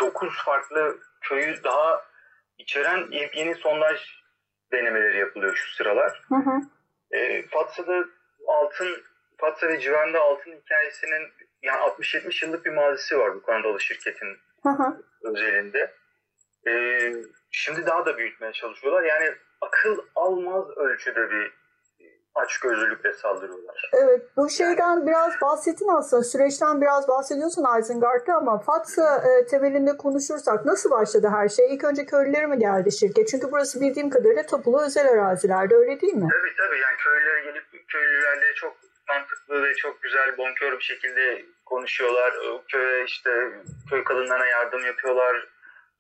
9 0.01 0.45
farklı 0.45 0.99
köyü 1.21 1.65
daha 1.65 2.03
içeren 2.59 3.09
yeni 3.11 3.55
sondaj 3.55 4.01
denemeleri 4.73 5.19
yapılıyor 5.19 5.55
şu 5.55 5.75
sıralar. 5.75 6.23
Hı 6.29 6.35
hı. 6.35 6.61
E, 7.11 7.47
Fatsa'da 7.47 8.05
altın, 8.49 9.03
Fatsa 9.39 9.69
ve 9.69 9.81
civarında 9.81 10.21
altın 10.21 10.53
hikayesinin 10.53 11.33
yani 11.63 11.81
60-70 11.81 12.45
yıllık 12.45 12.65
bir 12.65 12.71
mazisi 12.71 13.19
var 13.19 13.35
bu 13.35 13.43
Kanadalı 13.43 13.81
şirketin 13.81 14.39
Hı 14.63 14.69
hı. 14.69 15.03
özelinde. 15.23 15.95
Ee, 16.67 17.13
şimdi 17.51 17.87
daha 17.87 18.07
da 18.07 18.19
büyütmeye 18.19 18.53
çalışıyorlar. 18.53 19.03
Yani 19.03 19.35
akıl 19.61 19.99
almaz 20.15 20.77
ölçüde 20.77 21.31
bir 21.31 21.53
açgözlülükle 22.39 23.13
saldırıyorlar. 23.13 23.91
Evet, 23.93 24.23
bu 24.37 24.51
şeyden 24.51 25.07
biraz 25.07 25.41
bahsettin 25.43 25.89
aslında. 25.89 26.23
Süreçten 26.23 26.81
biraz 26.81 27.09
bahsediyorsun 27.09 27.67
Isengard'da 27.81 28.35
ama 28.35 28.59
Fatsa 28.59 29.23
e, 29.29 29.47
temelinde 29.47 29.97
konuşursak 29.97 30.65
nasıl 30.65 30.91
başladı 30.91 31.29
her 31.33 31.49
şey? 31.49 31.75
İlk 31.75 31.85
önce 31.85 32.07
köylülere 32.07 32.47
mi 32.47 32.59
geldi 32.59 32.93
şirket? 32.93 33.29
Çünkü 33.29 33.53
burası 33.53 33.81
bildiğim 33.81 34.11
kadarıyla 34.11 34.43
tapulu 34.47 34.83
özel 34.83 35.09
arazilerde 35.09 35.75
öyle 35.75 36.01
değil 36.01 36.15
mi? 36.15 36.29
Tabii 36.33 36.55
tabii 36.57 36.81
yani 36.81 36.97
köylülere 36.97 37.45
gelip 37.45 37.89
köylülerle 37.89 38.55
çok 38.55 38.77
mantıklı 39.09 39.63
ve 39.63 39.75
çok 39.75 40.03
güzel 40.03 40.39
bonkör 40.39 40.73
bir 40.73 40.85
şekilde 40.85 41.45
konuşuyorlar. 41.67 42.35
Köye 42.69 43.05
işte 43.05 43.31
köy 43.91 44.05
kadınlarına 44.05 44.47
yardım 44.47 44.85
yapıyorlar. 44.85 45.49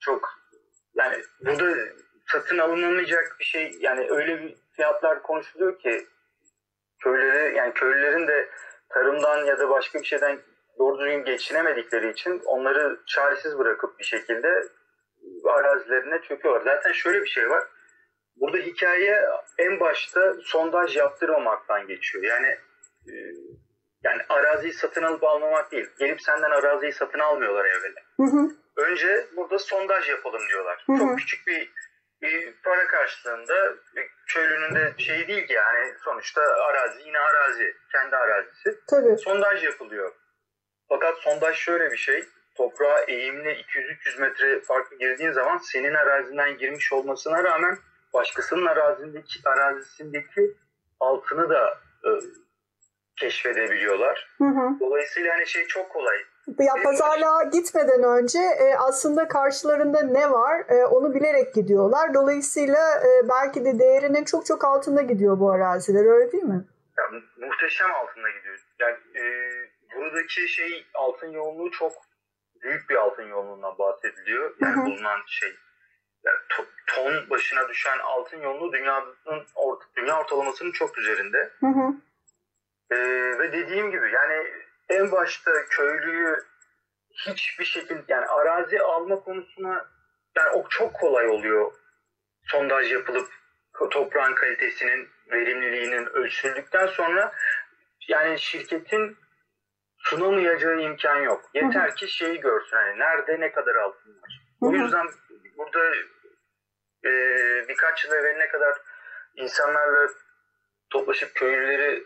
Çok 0.00 0.28
yani 0.94 1.22
burada 1.40 1.76
satın 2.26 2.58
alınamayacak 2.58 3.36
bir 3.40 3.44
şey 3.44 3.76
yani 3.80 4.06
öyle 4.10 4.42
bir 4.42 4.56
fiyatlar 4.72 5.22
konuşuluyor 5.22 5.78
ki 5.78 6.06
köyleri 7.04 7.56
yani 7.56 7.72
köylülerin 7.74 8.28
de 8.28 8.48
tarımdan 8.88 9.44
ya 9.44 9.58
da 9.58 9.70
başka 9.70 9.98
bir 9.98 10.04
şeyden 10.04 10.38
doğru 10.78 10.98
düzgün 10.98 11.24
geçinemedikleri 11.24 12.10
için 12.10 12.42
onları 12.44 13.00
çaresiz 13.06 13.58
bırakıp 13.58 13.98
bir 13.98 14.04
şekilde 14.04 14.62
arazilerine 15.44 16.22
çöküyorlar. 16.22 16.62
Zaten 16.64 16.92
şöyle 16.92 17.22
bir 17.22 17.28
şey 17.28 17.50
var. 17.50 17.64
Burada 18.36 18.58
hikaye 18.58 19.22
en 19.58 19.80
başta 19.80 20.34
sondaj 20.44 20.96
yaptırmamaktan 20.96 21.86
geçiyor. 21.86 22.24
Yani 22.24 22.46
e, 23.08 23.14
yani 24.04 24.22
araziyi 24.28 24.72
satın 24.72 25.02
alıp 25.02 25.24
almamak 25.24 25.72
değil. 25.72 25.86
Gelip 25.98 26.22
senden 26.22 26.50
araziyi 26.50 26.92
satın 26.92 27.18
almıyorlar 27.18 27.64
evvela. 27.64 28.00
Hı 28.16 28.22
hı. 28.22 28.50
Önce 28.76 29.26
burada 29.36 29.58
sondaj 29.58 30.08
yapalım 30.08 30.42
diyorlar. 30.48 30.84
Hı 30.86 30.92
hı. 30.92 30.98
Çok 30.98 31.18
küçük 31.18 31.46
bir 31.46 31.72
bir 32.22 32.54
para 32.62 32.86
karşılığında 32.86 33.74
köylünün 34.26 34.74
de 34.74 34.94
şeyi 34.98 35.28
değil 35.28 35.46
ki 35.46 35.52
yani 35.52 35.94
sonuçta 36.04 36.40
arazi 36.40 37.02
yine 37.02 37.18
arazi 37.18 37.74
kendi 37.92 38.16
arazisi. 38.16 38.80
Tabii. 38.90 39.18
Sondaj 39.18 39.64
yapılıyor. 39.64 40.12
Fakat 40.88 41.18
sondaj 41.18 41.56
şöyle 41.56 41.90
bir 41.90 41.96
şey 41.96 42.24
toprağa 42.54 43.00
eğimli 43.00 43.48
200-300 43.48 44.20
metre 44.20 44.60
farklı 44.60 44.98
girdiğin 44.98 45.32
zaman 45.32 45.58
senin 45.58 45.94
arazinden 45.94 46.58
girmiş 46.58 46.92
olmasına 46.92 47.44
rağmen 47.44 47.78
başkasının 48.14 48.66
arazindeki 48.66 49.40
arazisindeki 49.44 50.56
altını 51.00 51.50
da 51.50 51.80
e, 52.04 52.08
keşfedebiliyorlar. 53.20 54.30
Hı 54.38 54.44
hı. 54.44 54.80
Dolayısıyla 54.80 55.34
hani 55.34 55.46
şey 55.46 55.66
çok 55.66 55.90
kolay. 55.90 56.16
Ya 56.58 56.74
pazarlığa 56.84 57.44
gitmeden 57.44 58.02
önce 58.02 58.38
e, 58.38 58.74
aslında 58.78 59.28
karşılarında 59.28 60.02
ne 60.02 60.30
var 60.30 60.64
e, 60.68 60.86
onu 60.86 61.14
bilerek 61.14 61.54
gidiyorlar. 61.54 62.14
Dolayısıyla 62.14 62.78
e, 62.78 63.28
belki 63.28 63.64
de 63.64 63.78
değerinin 63.78 64.24
çok 64.24 64.46
çok 64.46 64.64
altında 64.64 65.02
gidiyor 65.02 65.40
bu 65.40 65.50
araziler 65.50 66.04
öyle 66.04 66.32
değil 66.32 66.44
mi? 66.44 66.64
Ya, 66.98 67.04
muhteşem 67.46 67.90
altında 67.92 68.30
gidiyor. 68.30 68.58
Yani 68.80 68.96
e, 69.16 69.24
buradaki 69.96 70.48
şey 70.48 70.86
altın 70.94 71.32
yoğunluğu 71.32 71.70
çok 71.70 71.92
büyük 72.62 72.90
bir 72.90 72.96
altın 72.96 73.28
yoğunluğundan 73.28 73.78
bahsediliyor. 73.78 74.56
Yani 74.60 74.76
hı 74.76 74.80
hı. 74.80 74.86
bulunan 74.86 75.20
şey 75.26 75.54
yani 76.24 76.38
to, 76.48 76.64
ton 76.86 77.30
başına 77.30 77.68
düşen 77.68 77.98
altın 77.98 78.40
yoğunluğu 78.40 78.72
dünyanın 78.72 79.14
orta, 79.54 79.84
dünya 79.96 80.20
ortalamasının 80.20 80.72
çok 80.72 80.98
üzerinde. 80.98 81.50
Hı 81.60 81.66
hı. 81.66 81.94
Ee, 82.90 82.96
ve 83.38 83.52
dediğim 83.52 83.90
gibi 83.90 84.12
yani 84.12 84.46
en 84.88 85.12
başta 85.12 85.50
köylüyü 85.70 86.36
hiçbir 87.10 87.64
şekilde 87.64 88.02
yani 88.08 88.26
arazi 88.26 88.80
alma 88.80 89.20
konusuna 89.20 89.86
yani 90.36 90.50
o 90.50 90.68
çok 90.68 90.94
kolay 90.94 91.28
oluyor. 91.28 91.72
Sondaj 92.44 92.92
yapılıp 92.92 93.28
toprağın 93.90 94.34
kalitesinin, 94.34 95.08
verimliliğinin 95.30 96.06
ölçüldükten 96.06 96.86
sonra 96.86 97.32
yani 98.08 98.38
şirketin 98.38 99.16
sunamayacağı 99.98 100.80
imkan 100.80 101.20
yok. 101.20 101.50
Yeter 101.54 101.96
ki 101.96 102.08
şeyi 102.08 102.40
görsün 102.40 102.76
hani 102.76 102.98
nerede 102.98 103.40
ne 103.40 103.52
kadar 103.52 103.74
altın 103.74 104.22
var. 104.22 104.40
O 104.60 104.72
yüzden 104.72 105.06
burada 105.56 105.94
e, 107.04 107.10
birkaç 107.68 108.04
yıl 108.04 108.12
evveline 108.12 108.48
kadar 108.48 108.78
insanlarla 109.36 110.08
toplaşıp 110.90 111.34
köylüleri 111.34 112.04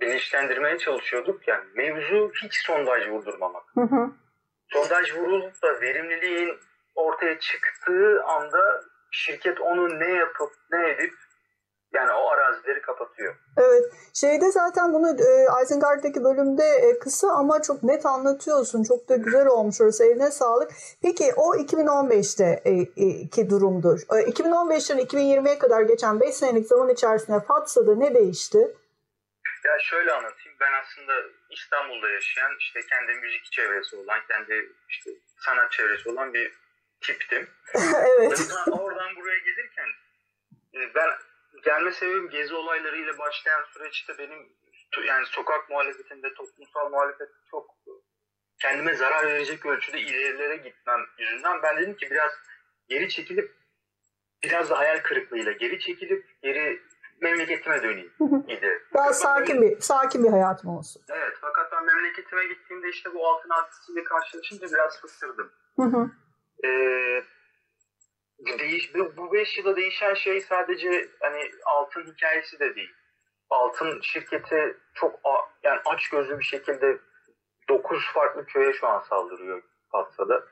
bilinçlendirmeye 0.00 0.78
çalışıyorduk. 0.78 1.48
Yani 1.48 1.64
mevzu 1.74 2.32
hiç 2.42 2.66
sondaj 2.66 3.08
vurdurmamak. 3.08 3.64
Hı 3.74 3.80
hı. 3.80 4.10
Sondaj 4.72 5.14
vurulup 5.16 5.62
da 5.62 5.80
verimliliğin 5.80 6.58
ortaya 6.94 7.38
çıktığı 7.38 8.22
anda 8.24 8.80
şirket 9.10 9.60
onu 9.60 10.00
ne 10.00 10.08
yapıp 10.08 10.52
ne 10.72 10.90
edip 10.90 11.12
yani 11.92 12.12
o 12.12 12.28
arazileri 12.28 12.82
kapatıyor. 12.82 13.34
Evet. 13.56 13.84
Şeyde 14.14 14.50
zaten 14.50 14.92
bunu 14.92 15.08
e, 15.08 15.62
Isengard'daki 15.62 16.24
bölümde 16.24 16.64
e, 16.64 16.98
kısa 16.98 17.28
ama 17.28 17.62
çok 17.62 17.82
net 17.82 18.06
anlatıyorsun. 18.06 18.82
Çok 18.82 19.08
da 19.08 19.16
güzel 19.16 19.46
olmuş 19.46 19.80
orası. 19.80 20.04
Eline 20.04 20.30
sağlık. 20.30 20.70
Peki 21.02 21.32
o 21.36 21.54
2015'te 21.54 22.62
e, 22.64 22.70
e, 22.70 23.28
ki 23.28 23.50
durumdur. 23.50 24.00
E, 24.00 24.14
2015'ten 24.14 24.98
2020'ye 24.98 25.58
kadar 25.58 25.82
geçen 25.82 26.20
5 26.20 26.34
senelik 26.34 26.66
zaman 26.66 26.88
içerisinde 26.88 27.40
Fatsa'da 27.40 27.94
ne 27.94 28.14
değişti? 28.14 28.76
Ya 29.66 29.78
şöyle 29.78 30.12
anlatayım. 30.12 30.58
Ben 30.60 30.72
aslında 30.72 31.22
İstanbul'da 31.50 32.10
yaşayan, 32.10 32.56
işte 32.58 32.80
kendi 32.86 33.12
müzik 33.12 33.52
çevresi 33.52 33.96
olan, 33.96 34.20
kendi 34.28 34.72
işte 34.88 35.10
sanat 35.38 35.72
çevresi 35.72 36.08
olan 36.08 36.34
bir 36.34 36.52
tiptim. 37.00 37.50
evet. 37.74 38.40
Oradan, 38.40 38.80
oradan 38.80 39.16
buraya 39.16 39.38
gelirken 39.38 39.88
e, 40.74 40.94
ben 40.94 41.10
gelme 41.64 41.92
sebebim 41.92 42.30
gezi 42.30 42.54
olaylarıyla 42.54 43.18
başlayan 43.18 43.64
süreçte 43.72 44.18
benim 44.18 44.48
yani 45.06 45.26
sokak 45.26 45.70
muhalefetinde, 45.70 46.34
toplumsal 46.34 46.90
muhalefet 46.90 47.28
çok 47.50 47.76
kendime 48.58 48.94
zarar 48.94 49.26
verecek 49.26 49.66
ölçüde 49.66 50.00
ilerilere 50.00 50.56
gitmem 50.56 51.06
yüzünden 51.18 51.62
ben 51.62 51.76
dedim 51.76 51.96
ki 51.96 52.10
biraz 52.10 52.32
geri 52.88 53.08
çekilip 53.08 53.54
biraz 54.42 54.70
da 54.70 54.78
hayal 54.78 54.98
kırıklığıyla 54.98 55.52
geri 55.52 55.80
çekilip 55.80 56.42
geri 56.42 56.82
memleketime 57.20 57.82
döneyim 57.82 58.12
idi. 58.48 58.82
Daha 58.94 59.12
sakin 59.12 59.62
bir 59.62 59.80
sakin 59.80 60.24
bir 60.24 60.28
hayatım 60.30 60.70
olsun. 60.70 61.02
Evet 61.08 61.36
fakat 61.40 61.72
ben 61.72 61.84
memleketime 61.84 62.46
gittiğimde 62.46 62.88
işte 62.88 63.14
bu 63.14 63.28
altın 63.28 63.50
hadisesiyle 63.50 64.04
karşılaşınca 64.04 64.66
biraz 64.72 65.00
fıstırdım. 65.00 65.52
Ee, 66.64 67.22
değiş, 68.58 68.94
bu 69.16 69.32
beş 69.32 69.58
yılda 69.58 69.76
değişen 69.76 70.14
şey 70.14 70.40
sadece 70.40 71.08
hani 71.20 71.50
altın 71.66 72.02
hikayesi 72.06 72.60
de 72.60 72.74
değil. 72.74 72.94
Altın 73.50 74.00
şirketi 74.00 74.76
çok 74.94 75.20
yani 75.62 75.80
aç 75.84 76.08
gözlü 76.08 76.38
bir 76.38 76.44
şekilde 76.44 76.98
9 77.68 78.04
farklı 78.14 78.46
köye 78.46 78.72
şu 78.72 78.86
an 78.88 79.00
saldırıyor 79.00 79.62
Fatsa'da. 79.92 80.44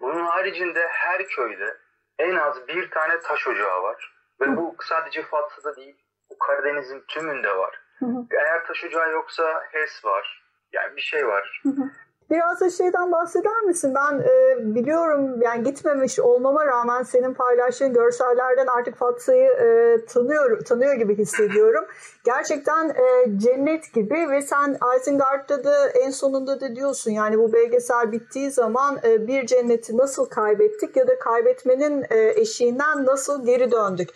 Bunun 0.00 0.24
haricinde 0.24 0.88
her 0.88 1.26
köyde 1.28 1.76
en 2.18 2.36
az 2.36 2.68
bir 2.68 2.90
tane 2.90 3.20
taş 3.20 3.46
ocağı 3.46 3.82
var. 3.82 4.19
Ve 4.40 4.56
bu 4.56 4.76
sadece 4.80 5.22
Fatsa'da 5.22 5.76
değil, 5.76 5.96
bu 6.30 6.38
Karadeniz'in 6.38 7.04
tümünde 7.08 7.56
var. 7.56 7.80
Hı 7.98 8.06
hı. 8.06 8.26
Eğer 8.30 8.66
taş 8.66 8.84
ocağı 8.84 9.10
yoksa 9.10 9.62
HES 9.70 10.04
var. 10.04 10.44
Yani 10.72 10.96
bir 10.96 11.00
şey 11.00 11.28
var. 11.28 11.60
Hı 11.62 11.68
hı. 11.68 11.90
Biraz 12.30 12.60
da 12.60 12.70
şeyden 12.70 13.12
bahseder 13.12 13.60
misin? 13.60 13.94
Ben 13.94 14.18
e, 14.18 14.56
biliyorum 14.74 15.42
yani 15.42 15.62
gitmemiş 15.62 16.18
olmama 16.18 16.66
rağmen 16.66 17.02
senin 17.02 17.34
paylaştığın 17.34 17.92
görsellerden 17.92 18.66
artık 18.66 18.96
Fatsa'yı 18.96 19.50
e, 19.50 19.98
tanıyor, 20.04 20.64
tanıyor 20.64 20.94
gibi 20.94 21.18
hissediyorum. 21.18 21.84
Gerçekten 22.24 22.88
e, 22.88 23.38
cennet 23.38 23.92
gibi 23.92 24.30
ve 24.30 24.42
sen 24.42 24.78
Isengard'da 24.96 25.64
da 25.64 25.88
en 25.88 26.10
sonunda 26.10 26.60
da 26.60 26.76
diyorsun 26.76 27.10
yani 27.10 27.38
bu 27.38 27.52
belgesel 27.52 28.12
bittiği 28.12 28.50
zaman 28.50 28.98
e, 29.04 29.26
bir 29.26 29.46
cenneti 29.46 29.96
nasıl 29.96 30.26
kaybettik 30.26 30.96
ya 30.96 31.08
da 31.08 31.18
kaybetmenin 31.18 32.06
e, 32.10 32.40
eşiğinden 32.40 33.06
nasıl 33.06 33.46
geri 33.46 33.72
döndük. 33.72 34.08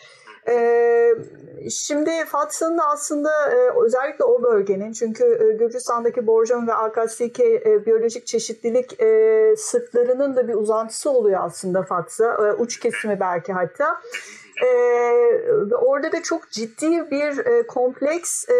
Ee, 0.48 1.14
şimdi 1.70 2.10
Fatsa'nın 2.26 2.80
aslında 2.92 3.30
e, 3.50 3.84
özellikle 3.84 4.24
o 4.24 4.42
bölgenin 4.42 4.92
çünkü 4.92 5.24
e, 5.24 5.56
Gürcistan'daki 5.56 6.26
Borjon 6.26 6.66
ve 6.66 6.74
Akasike 6.74 7.62
e, 7.66 7.86
biyolojik 7.86 8.26
çeşitlilik 8.26 9.00
e, 9.00 9.54
sırtlarının 9.56 10.36
da 10.36 10.48
bir 10.48 10.54
uzantısı 10.54 11.10
oluyor 11.10 11.40
aslında 11.42 11.82
Fatsa. 11.82 12.34
E, 12.34 12.52
uç 12.52 12.80
kesimi 12.80 13.20
belki 13.20 13.52
hatta. 13.52 14.00
Ee, 14.62 15.74
orada 15.74 16.12
da 16.12 16.22
çok 16.22 16.50
ciddi 16.50 17.10
bir 17.10 17.46
e, 17.46 17.66
kompleks 17.66 18.48
e, 18.48 18.54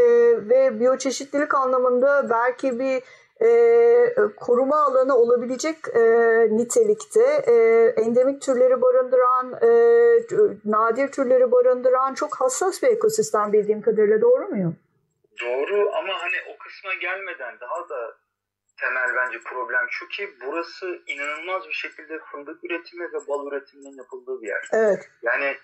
ve 0.49 0.81
biyoçeşitlilik 0.81 1.55
anlamında 1.55 2.31
belki 2.31 2.79
bir 2.79 3.03
e, 3.43 4.15
koruma 4.37 4.85
alanı 4.85 5.17
olabilecek 5.17 5.77
e, 5.95 6.01
nitelikte 6.51 7.43
e, 7.47 7.55
endemik 8.03 8.43
türleri 8.43 8.83
barındıran, 8.83 9.53
e, 9.63 9.69
nadir 10.65 11.13
türleri 11.13 11.53
barındıran 11.53 12.15
çok 12.15 12.41
hassas 12.41 12.83
bir 12.83 12.89
ekosistem 12.89 13.53
bildiğim 13.53 13.83
kadarıyla 13.83 14.21
doğru 14.21 14.49
muyum? 14.49 14.77
Doğru 15.43 15.91
ama 15.91 16.23
hani 16.23 16.37
o 16.55 16.59
kısma 16.59 16.95
gelmeden 16.95 17.61
daha 17.61 17.89
da 17.89 18.17
temel 18.81 19.15
bence 19.17 19.39
problem 19.45 19.87
şu 19.91 20.09
ki 20.09 20.31
burası 20.47 21.03
inanılmaz 21.07 21.69
bir 21.69 21.73
şekilde 21.73 22.19
fındık 22.19 22.65
üretimi 22.65 23.05
ve 23.05 23.27
bal 23.29 23.47
üretiminin 23.47 23.99
yapıldığı 23.99 24.43
bir 24.43 24.49
yer. 24.49 24.69
Evet. 24.73 25.11
Yani 25.23 25.57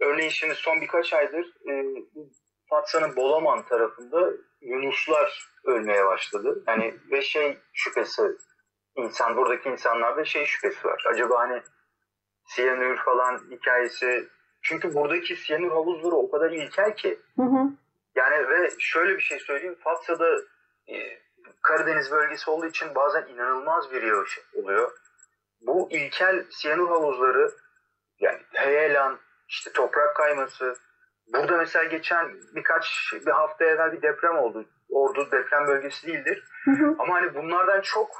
örneğin 0.00 0.30
şimdi 0.30 0.54
son 0.54 0.80
birkaç 0.80 1.12
aydır 1.12 1.46
e, 1.70 1.72
Fatsa'nın 2.70 3.16
Bolaman 3.16 3.66
tarafında 3.66 4.32
yunuslar 4.60 5.51
ölmeye 5.64 6.06
başladı. 6.06 6.62
Yani 6.66 6.94
ve 7.10 7.22
şey 7.22 7.58
şüphesi 7.72 8.22
insan 8.96 9.36
buradaki 9.36 9.68
insanlarda 9.68 10.24
şey 10.24 10.46
şüphesi 10.46 10.88
var. 10.88 11.04
Acaba 11.12 11.38
hani 11.38 11.62
siyanür 12.44 12.96
falan 12.96 13.40
hikayesi 13.50 14.28
çünkü 14.62 14.94
buradaki 14.94 15.36
siyanür 15.36 15.70
havuzları 15.70 16.14
o 16.14 16.30
kadar 16.30 16.50
ilkel 16.50 16.96
ki. 16.96 17.20
Hı 17.36 17.42
hı. 17.42 17.70
Yani 18.14 18.48
ve 18.48 18.70
şöyle 18.78 19.16
bir 19.16 19.22
şey 19.22 19.38
söyleyeyim. 19.38 19.78
Fatsa'da 19.84 20.36
e, 20.88 21.22
Karadeniz 21.62 22.10
bölgesi 22.10 22.50
olduğu 22.50 22.66
için 22.66 22.94
bazen 22.94 23.26
inanılmaz 23.26 23.92
bir 23.92 24.02
yağış 24.02 24.40
oluyor. 24.54 24.90
Bu 25.66 25.88
ilkel 25.90 26.44
siyanür 26.50 26.88
havuzları 26.88 27.52
yani 28.20 28.40
heyelan, 28.52 29.18
işte 29.48 29.72
toprak 29.72 30.16
kayması, 30.16 30.76
Burada 31.26 31.56
mesela 31.56 31.84
geçen 31.84 32.34
birkaç 32.54 33.12
bir 33.26 33.30
hafta 33.30 33.64
evvel 33.64 33.92
bir 33.92 34.02
deprem 34.02 34.38
oldu. 34.38 34.64
Ordu 34.92 35.30
deprem 35.32 35.66
bölgesi 35.66 36.06
değildir. 36.06 36.44
Hı 36.64 36.70
hı. 36.70 36.96
Ama 36.98 37.14
hani 37.14 37.34
bunlardan 37.34 37.80
çok 37.80 38.10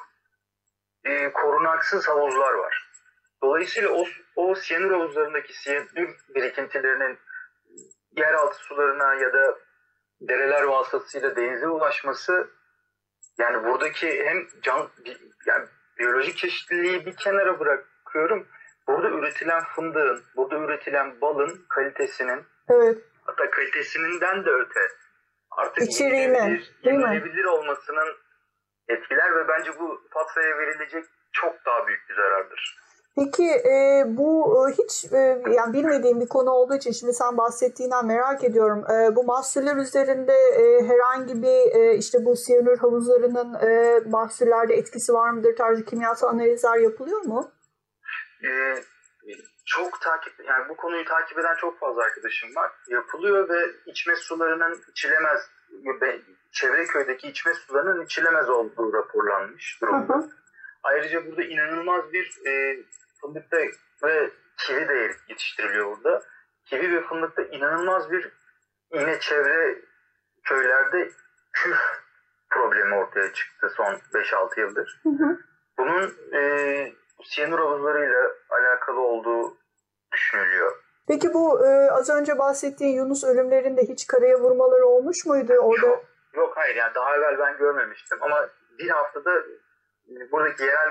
e, 1.05 1.33
korunaksız 1.33 2.09
havuzlar 2.09 2.53
var. 2.53 2.89
Dolayısıyla 3.43 3.91
o, 3.91 4.05
o 4.37 4.55
siyanür 4.55 4.91
havuzlarındaki 4.91 5.53
siyanür 5.53 6.17
birikintilerinin 6.35 7.19
yeraltı 8.17 8.57
sularına 8.57 9.15
ya 9.15 9.33
da 9.33 9.59
dereler 10.21 10.63
vasıtasıyla 10.63 11.37
denize 11.37 11.69
ulaşması 11.69 12.51
yani 13.39 13.65
buradaki 13.65 14.25
hem 14.25 14.47
can 14.63 14.89
yani 15.47 15.67
biyolojik 15.99 16.37
çeşitliliği 16.37 17.07
bir 17.07 17.17
kenara 17.17 17.61
bırakıyorum 17.61 18.47
burada 18.87 19.09
üretilen 19.09 19.65
fındığın, 19.65 20.23
burada 20.37 20.59
üretilen 20.59 21.21
balın 21.21 21.65
kalitesinin 21.69 22.45
evet. 22.71 22.99
hatta 23.25 23.51
kalitesinden 23.51 24.45
de 24.45 24.51
öte 24.51 24.81
artık 25.57 25.83
İçeriğine, 25.83 26.61
yenilebilir 26.85 27.45
olmasının 27.45 28.09
etkiler 28.89 29.37
ve 29.37 29.49
bence 29.49 29.71
bu 29.81 30.01
faturaya 30.11 30.59
verilecek 30.59 31.05
çok 31.33 31.55
daha 31.67 31.87
büyük 31.87 32.09
bir 32.09 32.15
zarardır. 32.15 32.83
Peki 33.17 33.45
e, 33.45 34.05
bu 34.07 34.57
e, 34.69 34.73
hiç 34.73 35.13
e, 35.13 35.43
yani 35.57 35.73
bilmediğim 35.73 36.21
bir 36.21 36.29
konu 36.29 36.51
olduğu 36.51 36.75
için 36.75 36.93
şimdi 36.93 37.13
sen 37.13 37.37
bahsettiğinden 37.37 38.07
merak 38.07 38.45
ediyorum. 38.45 38.85
E, 38.91 39.17
bu 39.17 39.25
mahsuller 39.25 39.77
üzerinde 39.77 40.33
e, 40.33 40.85
herhangi 40.89 41.43
bir 41.43 41.75
e, 41.75 41.95
işte 41.97 42.25
bu 42.25 42.37
siyanür 42.37 42.79
havuzlarının 42.79 43.55
e, 43.55 44.01
mahsullerde 44.07 44.75
etkisi 44.75 45.15
var 45.15 45.31
mıdır 45.31 45.57
tarzı 45.57 45.85
kimyasal 45.85 46.29
analizler 46.29 46.79
yapılıyor 46.79 47.21
mu? 47.21 47.51
E, 48.45 48.51
çok 49.65 50.01
takip 50.01 50.33
yani 50.45 50.69
bu 50.69 50.77
konuyu 50.77 51.05
takip 51.05 51.39
eden 51.39 51.55
çok 51.55 51.79
fazla 51.81 52.03
arkadaşım 52.03 52.57
var. 52.57 52.73
Yapılıyor 52.89 53.49
ve 53.49 53.71
içme 53.87 54.17
sularının 54.17 54.83
içilemez 54.91 55.51
çevre 56.53 56.85
köydeki 56.85 57.29
içme 57.29 57.55
sularının 57.55 58.05
içilemez 58.05 58.51
olduğu 58.51 58.93
raporlanmış 58.93 59.81
durumda. 59.83 60.15
Hı 60.15 60.19
hı. 60.19 60.31
Ayrıca 60.83 61.27
burada 61.27 61.43
inanılmaz 61.43 62.13
bir 62.13 62.47
e, 62.47 62.85
fındıkta 63.21 63.57
ve 64.03 64.31
kivi 64.59 64.89
de 64.89 65.17
yetiştiriliyor 65.29 65.97
burada. 65.97 66.23
Kivi 66.65 66.97
ve 66.97 67.01
fındıkta 67.01 67.43
inanılmaz 67.43 68.11
bir 68.11 68.33
yine 68.93 69.21
çevre 69.21 69.83
köylerde 70.45 71.11
küf 71.53 71.79
problemi 72.51 72.95
ortaya 72.95 73.33
çıktı 73.33 73.73
son 73.77 73.95
5-6 74.15 74.61
yıldır. 74.61 75.01
Hı 75.03 75.09
hı. 75.09 75.39
Bunun 75.79 76.17
e, 76.35 76.93
siyanür 77.25 77.59
havuzlarıyla 77.59 78.31
alakalı 78.51 79.01
olduğu 79.01 79.57
düşünülüyor. 80.13 80.73
Peki 81.09 81.35
bu 81.35 81.67
e, 81.67 81.91
az 81.91 82.11
önce 82.11 82.39
bahsettiğin 82.39 82.97
Yunus 82.97 83.25
ölümlerinde 83.25 83.83
hiç 83.83 84.07
karaya 84.07 84.41
vurmaları 84.41 84.87
olmuş 84.87 85.27
muydu 85.27 85.53
orada? 85.53 85.87
Yok, 85.87 86.05
yok 86.35 86.53
hayır 86.57 86.77
yani 86.77 86.95
daha 86.95 87.17
evvel 87.17 87.39
ben 87.39 87.59
görmemiştim 87.59 88.19
ama 88.21 88.49
bir 88.79 88.89
haftada 88.89 89.31
buradaki 90.33 90.63
yerel 90.63 90.89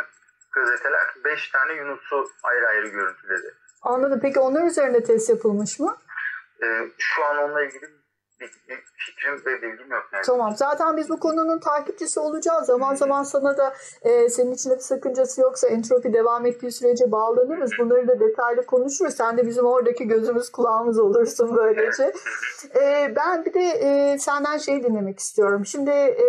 gazeteler 0.51 1.01
5 1.25 1.49
tane 1.49 1.73
Yunus'u 1.73 2.27
ayrı 2.43 2.67
ayrı 2.67 2.87
görüntüledi. 2.87 3.53
Anladım. 3.81 4.19
Peki 4.21 4.39
onlar 4.39 4.67
üzerinde 4.67 5.03
test 5.03 5.29
yapılmış 5.29 5.79
mı? 5.79 5.97
Ee, 6.63 6.87
şu 6.97 7.25
an 7.25 7.37
onunla 7.37 7.63
ilgili 7.63 8.00
bir, 8.41 8.51
bir 8.69 8.83
fikrim 8.97 9.45
ve 9.45 9.61
bilgim 9.61 9.91
yok. 9.91 10.03
Yani. 10.13 10.23
Tamam. 10.25 10.55
Zaten 10.55 10.97
biz 10.97 11.09
bu 11.09 11.19
konunun 11.19 11.59
takipçisi 11.59 12.19
olacağız. 12.19 12.65
Zaman 12.65 12.95
zaman 12.95 13.23
sana 13.23 13.57
da 13.57 13.73
e, 14.01 14.29
senin 14.29 14.51
için 14.51 14.71
bir 14.71 14.79
sakıncası 14.79 15.41
yoksa 15.41 15.67
entropi 15.67 16.13
devam 16.13 16.45
ettiği 16.45 16.71
sürece 16.71 17.11
bağlanırız. 17.11 17.71
Bunları 17.79 18.07
da 18.07 18.19
detaylı 18.19 18.65
konuşuruz. 18.65 19.13
Sen 19.13 19.37
de 19.37 19.47
bizim 19.47 19.65
oradaki 19.65 20.07
gözümüz 20.07 20.49
kulağımız 20.49 20.99
olursun 20.99 21.55
böylece. 21.55 22.13
e, 22.81 23.13
ben 23.15 23.45
bir 23.45 23.53
de 23.53 23.59
e, 23.59 24.17
senden 24.19 24.57
şey 24.57 24.83
dinlemek 24.83 25.19
istiyorum. 25.19 25.65
Şimdi 25.65 25.91
e, 25.91 26.25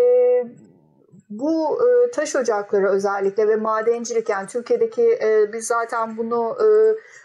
bu 1.30 1.78
e, 1.82 2.10
taş 2.10 2.36
ocakları 2.36 2.88
özellikle 2.88 3.48
ve 3.48 3.56
madencilik 3.56 4.28
yani 4.28 4.46
Türkiye'deki 4.46 5.18
e, 5.22 5.52
biz 5.52 5.66
zaten 5.66 6.16
bunu 6.16 6.56
e, 6.60 6.66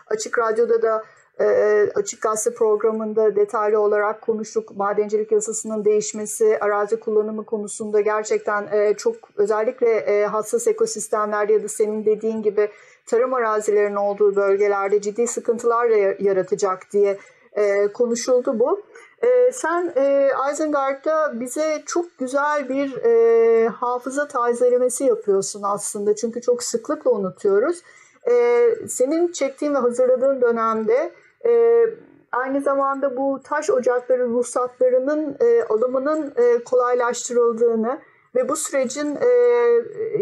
açık 0.08 0.39
radyoda 0.39 0.82
da 0.82 1.04
e, 1.39 1.89
açık 1.95 2.21
gazete 2.21 2.56
programında 2.56 3.36
detaylı 3.36 3.80
olarak 3.80 4.21
konuştuk. 4.21 4.78
Madencilik 4.78 5.32
yasasının 5.32 5.86
değişmesi, 5.86 6.58
arazi 6.60 7.00
kullanımı 7.00 7.45
konusunda 7.45 8.02
gerçekten 8.02 8.67
e, 8.71 8.93
çok 8.93 9.15
özellikle 9.36 9.89
e, 9.89 10.26
hassas 10.26 10.67
ekosistemlerde 10.67 11.54
ya 11.54 11.63
da 11.63 11.67
senin 11.67 12.06
dediğin 12.06 12.41
gibi 12.41 12.69
tarım 13.06 13.34
arazilerinin 13.34 13.95
olduğu 13.95 14.36
bölgelerde 14.36 15.02
ciddi 15.02 15.28
sıkıntılar 15.28 15.86
yaratacak 16.19 16.91
diye 16.91 17.17
e, 17.54 17.88
konuşuldu 17.88 18.60
bu. 18.60 18.82
E, 19.21 19.52
sen 19.52 19.93
e, 19.95 20.30
Isengard'da 20.52 21.39
bize 21.39 21.84
çok 21.86 22.17
güzel 22.17 22.69
bir 22.69 23.04
e, 23.04 23.67
hafıza 23.67 24.28
tazelemesi 24.28 25.04
yapıyorsun 25.04 25.62
aslında. 25.63 26.15
Çünkü 26.15 26.41
çok 26.41 26.63
sıklıkla 26.63 27.12
unutuyoruz. 27.12 27.82
E, 28.30 28.65
senin 28.88 29.32
çektiğin 29.32 29.73
ve 29.73 29.78
hazırladığın 29.78 30.41
dönemde 30.41 31.12
e, 31.45 31.84
aynı 32.32 32.62
zamanda 32.62 33.17
bu 33.17 33.41
taş 33.43 33.69
ocakları 33.69 34.28
ruhsatlarının 34.28 35.38
e, 35.39 35.63
alımının 35.63 36.34
e, 36.38 36.63
kolaylaştırıldığını 36.63 38.02
ve 38.36 38.50
bu 38.50 38.56
sürecin 38.56 39.15
e, 39.15 39.30